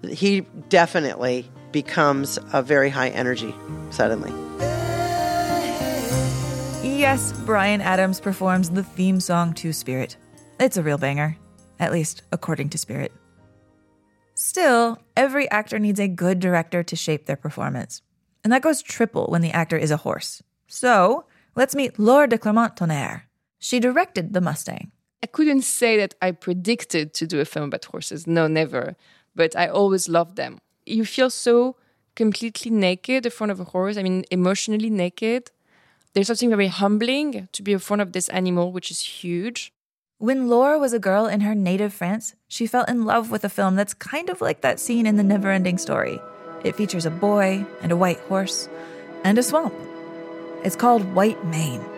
he 0.10 0.42
definitely 0.70 1.48
becomes 1.72 2.40
a 2.52 2.64
very 2.64 2.90
high 2.90 3.10
energy 3.10 3.54
suddenly. 3.92 4.32
Yes, 6.84 7.32
Bryan 7.46 7.80
Adams 7.80 8.20
performs 8.20 8.72
the 8.72 8.82
theme 8.82 9.20
song 9.20 9.54
to 9.54 9.72
Spirit. 9.72 10.18
It's 10.60 10.78
a 10.78 10.84
real 10.84 10.98
banger, 10.98 11.38
at 11.80 11.92
least 11.92 12.24
according 12.32 12.70
to 12.70 12.80
Spirit. 12.80 13.12
Still, 14.34 14.98
every 15.16 15.48
actor 15.52 15.78
needs 15.78 16.00
a 16.00 16.08
good 16.08 16.40
director 16.40 16.82
to 16.82 16.96
shape 16.96 17.28
their 17.28 17.36
performance. 17.36 18.02
And 18.44 18.52
that 18.52 18.64
goes 18.64 18.82
triple 18.82 19.28
when 19.28 19.42
the 19.42 19.52
actor 19.52 19.78
is 19.78 19.92
a 19.92 19.98
horse. 19.98 20.42
So 20.66 21.26
let's 21.56 21.76
meet 21.76 22.00
Laure 22.00 22.26
de 22.26 22.40
Clermont-Tonnerre. 22.40 23.28
She 23.64 23.80
directed 23.80 24.34
The 24.34 24.42
Mustang. 24.42 24.92
I 25.24 25.28
couldn't 25.28 25.62
say 25.62 25.96
that 25.96 26.16
I 26.22 26.32
predicted 26.32 27.14
to 27.14 27.26
do 27.26 27.40
a 27.40 27.46
film 27.46 27.70
about 27.70 27.86
horses. 27.86 28.28
No, 28.28 28.46
never. 28.46 28.98
But 29.38 29.56
I 29.56 29.68
always 29.68 30.10
loved 30.10 30.36
them. 30.36 30.60
You 30.86 31.06
feel 31.06 31.30
so 31.30 31.78
completely 32.14 32.70
naked 32.70 33.26
in 33.26 33.32
front 33.32 33.54
of 33.54 33.62
a 33.62 33.64
horse. 33.64 33.96
I 33.96 34.04
mean, 34.04 34.26
emotionally 34.30 34.90
naked. 34.90 35.50
There's 36.12 36.28
something 36.28 36.50
very 36.50 36.68
humbling 36.68 37.48
to 37.54 37.64
be 37.64 37.72
in 37.72 37.80
front 37.80 38.02
of 38.02 38.12
this 38.12 38.28
animal, 38.28 38.74
which 38.74 38.92
is 38.92 39.00
huge. 39.00 39.72
When 40.18 40.50
Laura 40.50 40.78
was 40.78 40.92
a 40.92 41.00
girl 41.00 41.28
in 41.28 41.40
her 41.40 41.56
native 41.56 41.94
France, 41.94 42.36
she 42.50 42.68
fell 42.68 42.84
in 42.84 43.06
love 43.06 43.32
with 43.32 43.46
a 43.46 43.50
film 43.50 43.78
that's 43.78 43.94
kind 43.94 44.30
of 44.30 44.42
like 44.42 44.60
that 44.60 44.78
scene 44.78 45.08
in 45.08 45.16
The 45.16 45.24
Neverending 45.24 45.80
Story. 45.80 46.20
It 46.66 46.76
features 46.76 47.06
a 47.06 47.12
boy 47.12 47.66
and 47.82 47.94
a 47.94 47.98
white 47.98 48.20
horse 48.28 48.68
and 49.24 49.38
a 49.38 49.44
swamp. 49.44 49.74
It's 50.66 50.76
called 50.76 51.14
White 51.16 51.46
Mane. 51.46 51.93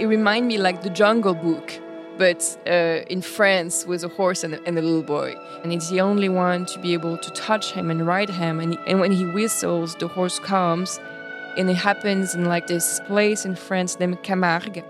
It 0.00 0.06
reminds 0.06 0.48
me 0.48 0.56
like 0.56 0.82
the 0.82 0.88
Jungle 0.88 1.34
Book, 1.34 1.78
but 2.16 2.58
uh, 2.66 3.04
in 3.10 3.20
France 3.20 3.84
with 3.84 4.02
a 4.02 4.08
horse 4.08 4.42
and 4.42 4.54
a, 4.54 4.62
and 4.64 4.78
a, 4.78 4.80
little 4.80 5.02
boy. 5.02 5.34
And 5.62 5.74
it's 5.74 5.90
the 5.90 6.00
only 6.00 6.30
one 6.30 6.64
to 6.66 6.78
be 6.80 6.94
able 6.94 7.18
to 7.18 7.30
touch 7.32 7.72
him 7.72 7.90
and 7.90 8.06
ride 8.06 8.30
him. 8.30 8.60
And, 8.60 8.78
and 8.86 8.98
when 8.98 9.12
he 9.12 9.26
whistles, 9.26 9.94
the 9.96 10.08
horse 10.08 10.38
comes. 10.38 10.98
And 11.58 11.68
it 11.68 11.74
happens 11.74 12.34
in 12.34 12.46
like 12.46 12.66
this 12.66 12.98
place 13.06 13.44
in 13.44 13.54
France 13.56 14.00
named 14.00 14.22
Camargue. 14.22 14.82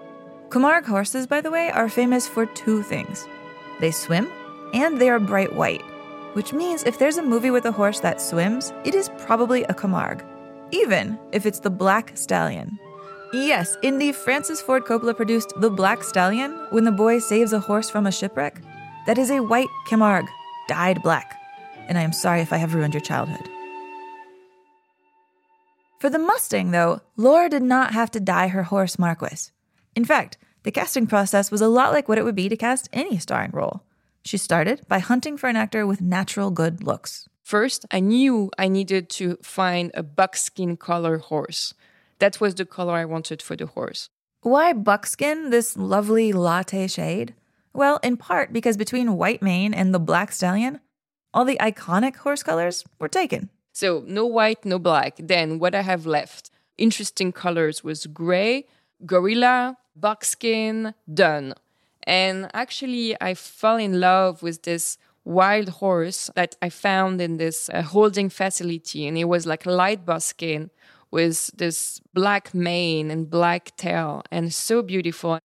Camargue 0.49 0.87
horses, 0.87 1.27
by 1.27 1.41
the 1.41 1.51
way, 1.51 1.71
are 1.71 1.89
famous 1.89 2.29
for 2.29 2.47
two 2.47 2.85
things 2.85 3.27
they 3.81 3.91
swim 3.91 4.31
and 4.75 5.01
they 5.01 5.09
are 5.09 5.19
bright 5.19 5.55
white. 5.57 5.83
which 6.35 6.53
means 6.53 6.85
if 6.85 7.01
there's 7.01 7.19
a 7.19 7.23
movie 7.23 7.51
with 7.51 7.65
a 7.65 7.73
horse 7.73 7.99
that 7.99 8.21
swims, 8.21 8.73
it 8.85 8.95
is 8.95 9.11
probably 9.19 9.65
a 9.65 9.75
Camargue, 9.75 10.25
even 10.71 11.19
if 11.33 11.45
it's 11.45 11.59
the 11.59 11.71
Black 11.71 12.13
Stallion. 12.15 12.79
Yes, 13.33 13.79
in 13.83 13.99
the 13.99 14.11
Francis 14.11 14.61
Ford 14.61 14.85
Coppola 14.85 15.17
produced 15.17 15.53
The 15.61 15.71
Black 15.71 16.03
Stallion, 16.03 16.51
when 16.71 16.83
the 16.83 16.91
boy 16.91 17.21
saves 17.21 17.53
a 17.53 17.61
horse 17.61 17.89
from 17.89 18.07
a 18.07 18.11
shipwreck, 18.11 18.61
that 19.07 19.19
is 19.19 19.31
a 19.31 19.39
white 19.39 19.69
Camargue, 19.87 20.27
dyed 20.67 21.01
black. 21.01 21.41
And 21.87 21.97
I 21.97 22.03
am 22.03 22.13
sorry 22.13 22.41
if 22.41 22.53
I 22.53 22.57
have 22.57 22.75
ruined 22.75 22.93
your 22.93 23.01
childhood. 23.01 23.49
For 26.01 26.11
the 26.11 26.19
Mustang, 26.19 26.73
though, 26.73 27.03
Laura 27.17 27.49
did 27.49 27.63
not 27.63 27.93
have 27.93 28.11
to 28.13 28.21
dye 28.21 28.49
her 28.49 28.65
horse 28.65 28.99
Marquis. 28.99 29.51
In 29.95 30.05
fact, 30.05 30.37
the 30.65 30.73
casting 30.73 31.07
process 31.07 31.53
was 31.53 31.61
a 31.61 31.69
lot 31.69 31.93
like 31.93 32.09
what 32.09 32.19
it 32.19 32.25
would 32.25 32.35
be 32.35 32.49
to 32.49 32.57
cast 32.57 32.89
any 32.93 33.17
starring 33.19 33.53
role. 33.53 33.85
She 34.25 34.39
started 34.39 34.83
by 34.89 34.99
hunting 34.99 35.37
for 35.37 35.49
an 35.49 35.57
actor 35.57 35.87
with 35.87 36.01
natural 36.01 36.51
good 36.51 36.83
looks. 36.83 37.29
First, 37.45 37.87
I 37.93 38.01
knew 38.01 38.51
I 38.59 38.67
needed 38.67 39.09
to 39.11 39.37
find 39.43 39.93
a 39.95 40.03
buckskin 40.03 40.77
color 40.77 41.19
horse. 41.19 41.75
That 42.21 42.41
was 42.41 42.55
the 42.55 42.65
color 42.65 42.95
I 42.95 43.05
wanted 43.05 43.43
for 43.43 43.57
the 43.57 43.67
horse. 43.67 44.09
Why 44.43 44.73
buckskin, 44.73 45.51
this 45.51 45.77
lovely 45.77 46.33
latte 46.33 46.87
shade? 46.87 47.35
Well, 47.75 47.99
in 48.03 48.17
part 48.17 48.53
because 48.53 48.77
between 48.77 49.17
white 49.17 49.43
mane 49.43 49.75
and 49.75 49.93
the 49.93 49.99
black 49.99 50.33
stallion, 50.33 50.81
all 51.35 51.45
the 51.45 51.59
iconic 51.61 52.17
horse 52.17 52.43
colors 52.43 52.85
were 52.99 53.09
taken. 53.09 53.51
So 53.73 54.05
no 54.07 54.27
white, 54.27 54.65
no 54.65 54.79
black. 54.79 55.17
Then 55.19 55.59
what 55.59 55.75
I 55.75 55.83
have 55.83 56.07
left, 56.07 56.51
interesting 56.79 57.33
colors 57.33 57.85
was 57.85 58.07
gray, 58.07 58.67
grulla, 59.05 59.77
buckskin, 59.95 60.95
dun. 61.13 61.55
And 62.05 62.51
actually, 62.55 63.17
I 63.21 63.35
fell 63.35 63.77
in 63.77 64.01
love 64.01 64.43
with 64.43 64.63
this 64.63 64.99
wild 65.25 65.69
horse 65.69 66.31
that 66.35 66.57
I 66.63 66.71
found 66.71 67.21
in 67.21 67.37
this 67.37 67.69
uh, 67.69 67.83
holding 67.83 68.31
facility. 68.31 69.07
And 69.07 69.17
it 69.17 69.25
was 69.25 69.47
like 69.47 69.67
light 69.67 70.05
buckskin 70.05 70.71
with 71.11 71.51
this 71.57 72.01
black 72.15 72.55
mane 72.55 73.11
and 73.11 73.31
black 73.31 73.77
tail 73.77 74.23
and 74.31 74.53
so 74.53 74.83
beautiful. 74.83 75.39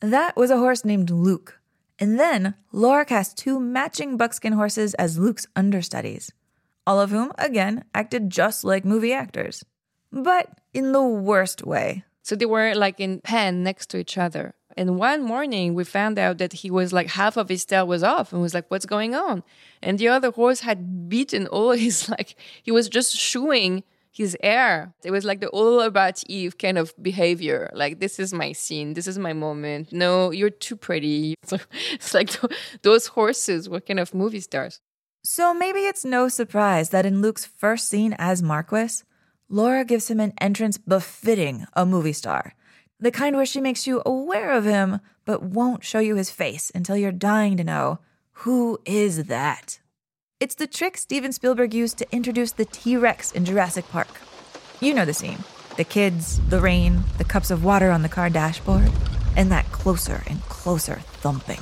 That 0.00 0.36
was 0.36 0.50
a 0.50 0.58
horse 0.58 0.84
named 0.84 1.10
Luke. 1.10 1.60
And 1.98 2.18
then 2.18 2.54
Laura 2.72 3.04
cast 3.04 3.36
two 3.36 3.60
matching 3.60 4.16
buckskin 4.16 4.54
horses 4.54 4.94
as 4.94 5.18
Luke's 5.18 5.46
understudies 5.54 6.32
all 6.86 7.00
of 7.00 7.10
whom, 7.10 7.32
again, 7.38 7.84
acted 7.94 8.30
just 8.30 8.64
like 8.64 8.84
movie 8.84 9.12
actors, 9.12 9.64
but 10.10 10.48
in 10.74 10.90
the 10.90 11.02
worst 11.02 11.64
way. 11.64 12.04
So 12.22 12.34
they 12.34 12.46
were 12.46 12.74
like 12.74 12.98
in 12.98 13.20
pen 13.20 13.62
next 13.62 13.90
to 13.90 13.98
each 13.98 14.18
other. 14.18 14.54
And 14.76 14.98
one 14.98 15.22
morning 15.22 15.74
we 15.74 15.84
found 15.84 16.18
out 16.18 16.38
that 16.38 16.52
he 16.52 16.70
was 16.70 16.92
like 16.92 17.08
half 17.10 17.36
of 17.36 17.48
his 17.48 17.64
tail 17.64 17.86
was 17.86 18.02
off 18.02 18.32
and 18.32 18.42
was 18.42 18.54
like, 18.54 18.68
what's 18.70 18.86
going 18.86 19.14
on? 19.14 19.42
And 19.82 19.98
the 19.98 20.08
other 20.08 20.30
horse 20.30 20.60
had 20.60 21.08
beaten 21.08 21.46
all 21.46 21.70
his 21.86 22.08
like 22.08 22.34
he 22.62 22.72
was 22.72 22.88
just 22.88 23.16
shooing 23.16 23.84
his 24.12 24.36
air. 24.42 24.92
It 25.04 25.10
was 25.10 25.24
like 25.24 25.40
the 25.40 25.48
all 25.48 25.80
about 25.80 26.22
Eve 26.26 26.58
kind 26.58 26.78
of 26.78 26.94
behavior. 27.00 27.70
Like, 27.72 28.00
this 28.00 28.18
is 28.18 28.32
my 28.32 28.52
scene. 28.52 28.94
This 28.94 29.06
is 29.06 29.18
my 29.18 29.32
moment. 29.32 29.92
No, 29.92 30.30
you're 30.30 30.50
too 30.50 30.76
pretty. 30.76 31.34
So 31.46 31.58
it's 31.92 32.14
like 32.14 32.30
those 32.82 33.08
horses 33.08 33.68
were 33.68 33.80
kind 33.80 33.98
of 33.98 34.14
movie 34.14 34.40
stars. 34.40 34.80
So 35.24 35.52
maybe 35.52 35.80
it's 35.80 36.04
no 36.04 36.28
surprise 36.28 36.90
that 36.90 37.04
in 37.06 37.20
Luke's 37.20 37.44
first 37.44 37.88
scene 37.88 38.14
as 38.18 38.42
Marquis, 38.42 39.02
Laura 39.48 39.84
gives 39.84 40.08
him 40.08 40.20
an 40.20 40.32
entrance 40.40 40.78
befitting 40.78 41.66
a 41.74 41.84
movie 41.84 42.12
star. 42.12 42.54
The 43.00 43.10
kind 43.10 43.34
where 43.34 43.46
she 43.46 43.60
makes 43.60 43.86
you 43.86 44.02
aware 44.06 44.52
of 44.52 44.64
him, 44.64 45.00
but 45.24 45.42
won't 45.42 45.84
show 45.84 45.98
you 45.98 46.16
his 46.16 46.30
face 46.30 46.70
until 46.74 46.96
you're 46.96 47.12
dying 47.12 47.56
to 47.56 47.64
know 47.64 47.98
who 48.44 48.78
is 48.86 49.24
that? 49.24 49.80
It's 50.40 50.54
the 50.54 50.66
trick 50.66 50.96
Steven 50.96 51.32
Spielberg 51.32 51.74
used 51.74 51.98
to 51.98 52.10
introduce 52.10 52.52
the 52.52 52.64
T 52.64 52.96
Rex 52.96 53.30
in 53.30 53.44
Jurassic 53.44 53.86
Park. 53.90 54.08
You 54.80 54.94
know 54.94 55.04
the 55.04 55.12
scene 55.12 55.44
the 55.76 55.84
kids, 55.84 56.40
the 56.48 56.62
rain, 56.62 57.04
the 57.18 57.24
cups 57.24 57.50
of 57.50 57.62
water 57.62 57.90
on 57.90 58.00
the 58.00 58.08
car 58.08 58.30
dashboard, 58.30 58.90
and 59.36 59.52
that 59.52 59.70
closer 59.70 60.22
and 60.28 60.40
closer 60.44 60.96
thumping. 61.20 61.60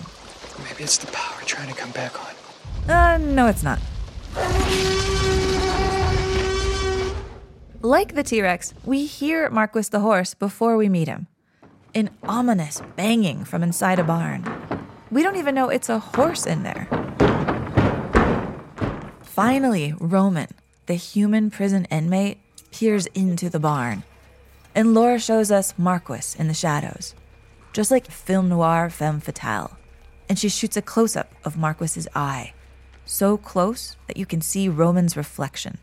Maybe 0.63 0.85
it's 0.85 0.97
the 0.97 1.09
power 1.09 1.41
trying 1.45 1.69
to 1.69 1.75
come 1.75 1.91
back 1.91 2.15
on. 2.21 2.89
Uh, 2.89 3.19
no, 3.19 3.49
it's 3.49 3.65
not. 3.65 3.81
Like 7.83 8.15
the 8.15 8.23
T 8.23 8.41
Rex, 8.43 8.75
we 8.85 9.07
hear 9.07 9.51
Marquis 9.51 9.89
the 9.91 10.01
horse 10.01 10.35
before 10.35 10.77
we 10.77 10.89
meet 10.89 11.09
him. 11.09 11.27
An 11.97 12.11
ominous 12.23 12.81
banging 12.95 13.45
from 13.45 13.65
inside 13.65 13.99
a 13.99 14.05
barn. 14.05 14.45
We 15.11 15.25
don't 15.25 15.37
even 15.37 15.57
know 15.57 15.69
it's 15.69 15.89
a 15.89 15.99
horse 15.99 16.47
in 16.47 16.63
there. 16.63 16.98
Finally, 19.39 19.95
Roman, 20.01 20.49
the 20.87 20.95
human 20.95 21.49
prison 21.49 21.85
inmate, 21.93 22.39
peers 22.73 23.07
into 23.15 23.49
the 23.49 23.61
barn. 23.61 24.03
And 24.75 24.95
Laura 24.95 25.21
shows 25.21 25.53
us 25.53 25.75
Marquis 25.79 26.37
in 26.37 26.49
the 26.49 26.55
shadows, 26.55 27.15
just 27.73 27.93
like 27.93 28.11
film 28.11 28.49
noir 28.49 28.91
femme 28.91 29.21
fatale. 29.21 29.79
And 30.29 30.37
she 30.37 30.49
shoots 30.49 30.77
a 30.77 30.83
close 30.83 31.15
up 31.15 31.33
of 31.45 31.57
Marquis's 31.57 32.09
eye 32.17 32.53
so 33.05 33.37
close 33.37 33.97
that 34.09 34.17
you 34.17 34.27
can 34.27 34.41
see 34.41 34.69
Roman's 34.69 35.17
reflection. 35.17 35.79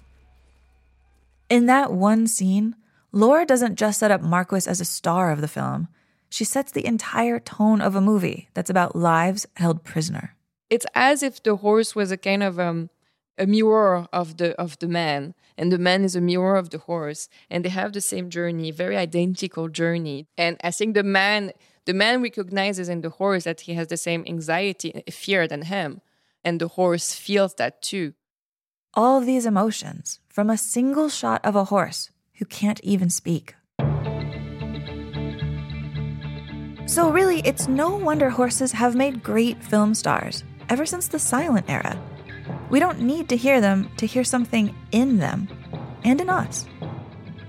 In 1.49 1.65
that 1.67 1.93
one 1.93 2.27
scene, 2.27 2.75
Laura 3.13 3.45
doesn't 3.45 3.79
just 3.79 3.99
set 3.99 4.11
up 4.11 4.21
Marquis 4.21 4.67
as 4.67 4.81
a 4.81 4.85
star 4.85 5.31
of 5.31 5.39
the 5.39 5.47
film, 5.47 5.87
she 6.29 6.43
sets 6.43 6.73
the 6.73 6.85
entire 6.85 7.39
tone 7.39 7.79
of 7.79 7.95
a 7.95 8.01
movie 8.01 8.49
that's 8.53 8.69
about 8.69 8.97
lives 8.97 9.47
held 9.55 9.85
prisoner. 9.85 10.35
It's 10.69 10.85
as 10.93 11.23
if 11.23 11.41
the 11.41 11.55
horse 11.55 11.95
was 11.95 12.11
a 12.11 12.17
kind 12.17 12.43
of 12.43 12.59
um, 12.59 12.89
a 13.37 13.45
mirror 13.45 14.07
of 14.11 14.37
the 14.37 14.59
of 14.59 14.77
the 14.79 14.87
man, 14.87 15.33
and 15.57 15.71
the 15.71 15.77
man 15.77 16.03
is 16.03 16.15
a 16.15 16.21
mirror 16.21 16.55
of 16.55 16.69
the 16.69 16.79
horse, 16.79 17.29
and 17.49 17.63
they 17.63 17.69
have 17.69 17.93
the 17.93 18.01
same 18.01 18.29
journey, 18.29 18.71
very 18.71 18.97
identical 18.97 19.67
journey. 19.67 20.27
And 20.37 20.57
I 20.63 20.71
think 20.71 20.95
the 20.95 21.03
man 21.03 21.51
the 21.85 21.93
man 21.93 22.21
recognizes 22.21 22.89
in 22.89 23.01
the 23.01 23.09
horse 23.09 23.43
that 23.43 23.61
he 23.61 23.73
has 23.75 23.87
the 23.87 23.97
same 23.97 24.23
anxiety, 24.27 24.95
uh, 24.95 25.11
fear 25.11 25.47
than 25.47 25.63
him 25.63 26.01
and 26.45 26.61
the 26.61 26.69
horse 26.69 27.13
feels 27.15 27.55
that 27.55 27.81
too. 27.81 28.13
All 28.93 29.19
these 29.19 29.45
emotions 29.45 30.19
from 30.29 30.49
a 30.49 30.57
single 30.57 31.09
shot 31.09 31.43
of 31.43 31.55
a 31.55 31.65
horse 31.65 32.11
who 32.35 32.45
can't 32.45 32.79
even 32.81 33.09
speak. 33.09 33.55
So, 36.87 37.09
really, 37.09 37.41
it's 37.43 37.67
no 37.67 37.97
wonder 37.97 38.29
horses 38.29 38.71
have 38.71 38.95
made 38.95 39.23
great 39.23 39.61
film 39.63 39.95
stars 39.95 40.43
ever 40.69 40.85
since 40.85 41.07
the 41.07 41.19
silent 41.19 41.65
era. 41.67 41.99
We 42.69 42.79
don't 42.79 43.01
need 43.01 43.29
to 43.29 43.37
hear 43.37 43.61
them 43.61 43.89
to 43.97 44.05
hear 44.05 44.23
something 44.23 44.75
in 44.91 45.17
them 45.19 45.47
and 46.03 46.19
in 46.19 46.29
us. 46.29 46.65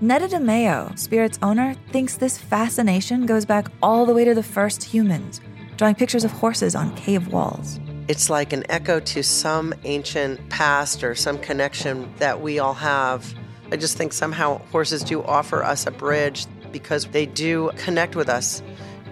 Neda 0.01 0.29
DeMayo, 0.29 0.97
Spirit's 0.97 1.39
owner, 1.41 1.75
thinks 1.91 2.17
this 2.17 2.37
fascination 2.37 3.25
goes 3.25 3.45
back 3.45 3.67
all 3.81 4.05
the 4.05 4.13
way 4.13 4.23
to 4.25 4.35
the 4.35 4.43
first 4.43 4.83
humans, 4.83 5.41
drawing 5.75 5.95
pictures 5.95 6.23
of 6.23 6.31
horses 6.31 6.75
on 6.75 6.95
cave 6.95 7.29
walls. 7.29 7.79
It's 8.07 8.29
like 8.29 8.53
an 8.53 8.63
echo 8.69 8.99
to 8.99 9.23
some 9.23 9.73
ancient 9.85 10.49
past 10.49 11.03
or 11.03 11.15
some 11.15 11.39
connection 11.39 12.13
that 12.17 12.41
we 12.41 12.59
all 12.59 12.75
have. 12.75 13.33
I 13.71 13.75
just 13.77 13.97
think 13.97 14.13
somehow 14.13 14.59
horses 14.71 15.03
do 15.03 15.23
offer 15.23 15.63
us 15.63 15.87
a 15.87 15.91
bridge 15.91 16.45
because 16.71 17.05
they 17.07 17.25
do 17.25 17.71
connect 17.77 18.15
with 18.15 18.29
us 18.29 18.61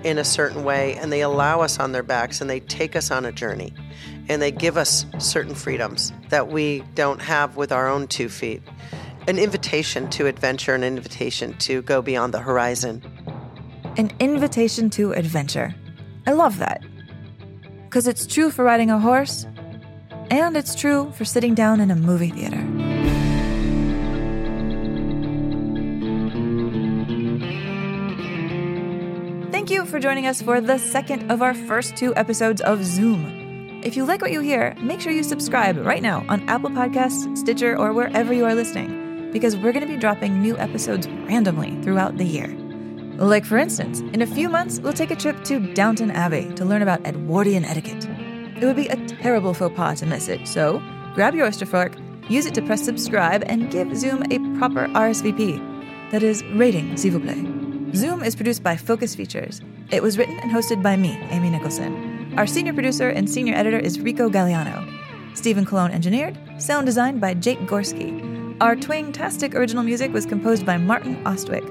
in 0.06 0.20
a 0.20 0.24
certain 0.24 0.64
way 0.64 0.96
and 0.96 1.12
they 1.12 1.22
allow 1.22 1.62
us 1.62 1.80
on 1.80 1.92
their 1.92 2.04
backs 2.04 2.40
and 2.40 2.50
they 2.50 2.60
take 2.60 2.96
us 2.96 3.10
on 3.10 3.26
a 3.26 3.32
journey 3.32 3.74
and 4.30 4.40
they 4.40 4.52
give 4.52 4.78
us 4.78 5.06
certain 5.18 5.56
freedoms 5.56 6.14
that 6.30 6.48
we 6.48 6.84
don't 6.94 7.22
have 7.22 7.58
with 7.58 7.72
our 7.72 7.90
own 7.90 8.08
two 8.08 8.30
feet. 8.30 8.62
An 9.28 9.40
invitation 9.40 10.08
to 10.12 10.28
adventure, 10.28 10.76
an 10.76 10.84
invitation 10.84 11.58
to 11.58 11.82
go 11.82 12.02
beyond 12.04 12.34
the 12.34 12.40
horizon. 12.40 13.02
An 13.98 14.12
invitation 14.20 14.92
to 14.92 15.14
adventure. 15.14 15.74
I 16.28 16.34
love 16.34 16.60
that. 16.60 16.84
Because 17.86 18.08
it's 18.08 18.28
true 18.28 18.52
for 18.52 18.64
riding 18.64 18.92
a 18.92 19.00
horse, 19.00 19.48
and 20.30 20.56
it's 20.56 20.76
true 20.76 21.12
for 21.14 21.26
sitting 21.26 21.56
down 21.56 21.80
in 21.80 21.90
a 21.90 21.96
movie 21.96 22.30
theater. 22.30 23.15
For 29.96 30.00
joining 30.02 30.28
us 30.28 30.42
for 30.42 30.60
the 30.60 30.78
second 30.78 31.32
of 31.32 31.42
our 31.42 31.54
first 31.54 31.96
two 31.96 32.14
episodes 32.18 32.60
of 32.60 32.84
Zoom. 32.84 33.80
If 33.82 33.96
you 33.96 34.04
like 34.04 34.22
what 34.22 34.34
you 34.34 34.42
hear, 34.42 34.76
make 34.82 35.00
sure 35.00 35.14
you 35.14 35.24
subscribe 35.24 35.78
right 35.78 36.02
now 36.04 36.26
on 36.28 36.44
Apple 36.50 36.70
Podcasts, 36.70 37.38
Stitcher, 37.38 37.78
or 37.78 37.94
wherever 37.94 38.34
you 38.34 38.44
are 38.44 38.54
listening, 38.54 39.32
because 39.32 39.56
we're 39.56 39.72
going 39.72 39.88
to 39.88 39.94
be 39.94 39.96
dropping 39.96 40.42
new 40.42 40.58
episodes 40.58 41.08
randomly 41.08 41.82
throughout 41.82 42.18
the 42.18 42.26
year. 42.26 42.50
Like, 43.16 43.46
for 43.46 43.58
instance, 43.58 44.02
in 44.02 44.22
a 44.22 44.28
few 44.28 44.50
months, 44.50 44.82
we'll 44.82 44.92
take 44.92 45.12
a 45.12 45.16
trip 45.16 45.46
to 45.46 45.62
Downton 45.74 46.12
Abbey 46.12 46.54
to 46.56 46.66
learn 46.66 46.82
about 46.82 47.08
Edwardian 47.08 47.64
etiquette. 47.64 48.06
It 48.62 48.66
would 48.66 48.76
be 48.76 48.90
a 48.90 48.98
terrible 49.08 49.54
faux 49.54 49.74
pas 49.78 50.02
to 50.02 50.06
miss 50.06 50.28
it, 50.28 50.46
so 50.46 50.84
grab 51.14 51.36
your 51.36 51.48
oyster 51.48 51.66
fork, 51.66 51.96
use 52.28 52.46
it 52.46 52.54
to 52.56 52.62
press 52.62 52.84
subscribe, 52.84 53.46
and 53.46 53.72
give 53.72 53.96
Zoom 53.96 54.24
a 54.30 54.40
proper 54.60 54.88
RSVP. 54.88 56.12
That 56.12 56.22
is, 56.22 56.44
rating, 56.48 56.98
s'il 56.98 57.14
vous 57.14 57.22
plaît. 57.22 57.96
Zoom 57.96 58.24
is 58.24 58.36
produced 58.36 58.62
by 58.62 58.76
Focus 58.76 59.16
Features. 59.16 59.62
It 59.92 60.02
was 60.02 60.18
written 60.18 60.40
and 60.40 60.52
hosted 60.52 60.82
by 60.82 60.96
me, 60.96 61.12
Amy 61.30 61.52
Nicholson. 61.52 62.34
Our 62.38 62.48
senior 62.48 62.74
producer 62.74 63.10
and 63.10 63.30
senior 63.30 63.54
editor 63.54 63.78
is 63.78 64.00
Rico 64.00 64.30
Gagliano. 64.30 64.92
Stephen 65.38 65.64
Cologne 65.64 65.92
engineered, 65.92 66.38
sound 66.58 66.88
designed 66.88 67.22
by 67.22 67.36
Jake 67.36 67.60
Gorski. 67.60 68.58
Our 68.62 68.76
twang-tastic 68.76 69.54
original 69.54 69.84
music 69.84 70.12
was 70.12 70.26
composed 70.26 70.66
by 70.66 70.78
Martin 70.78 71.22
Ostwick. 71.28 71.64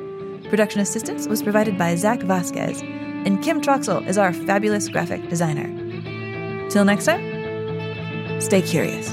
Production 0.49 0.81
assistance 0.81 1.27
was 1.27 1.43
provided 1.43 1.77
by 1.77 1.97
Zach 1.97 2.21
Vasquez, 2.21 2.83
and 2.83 3.43
Kim 3.43 3.61
Troxel 3.61 4.07
is 4.07 4.17
our 4.17 4.33
fabulous 4.33 4.89
graphic 4.89 5.29
designer. 5.29 5.67
Till 6.71 6.85
next 6.85 7.07
time, 7.07 8.41
stay 8.41 8.63
curious. 8.63 9.13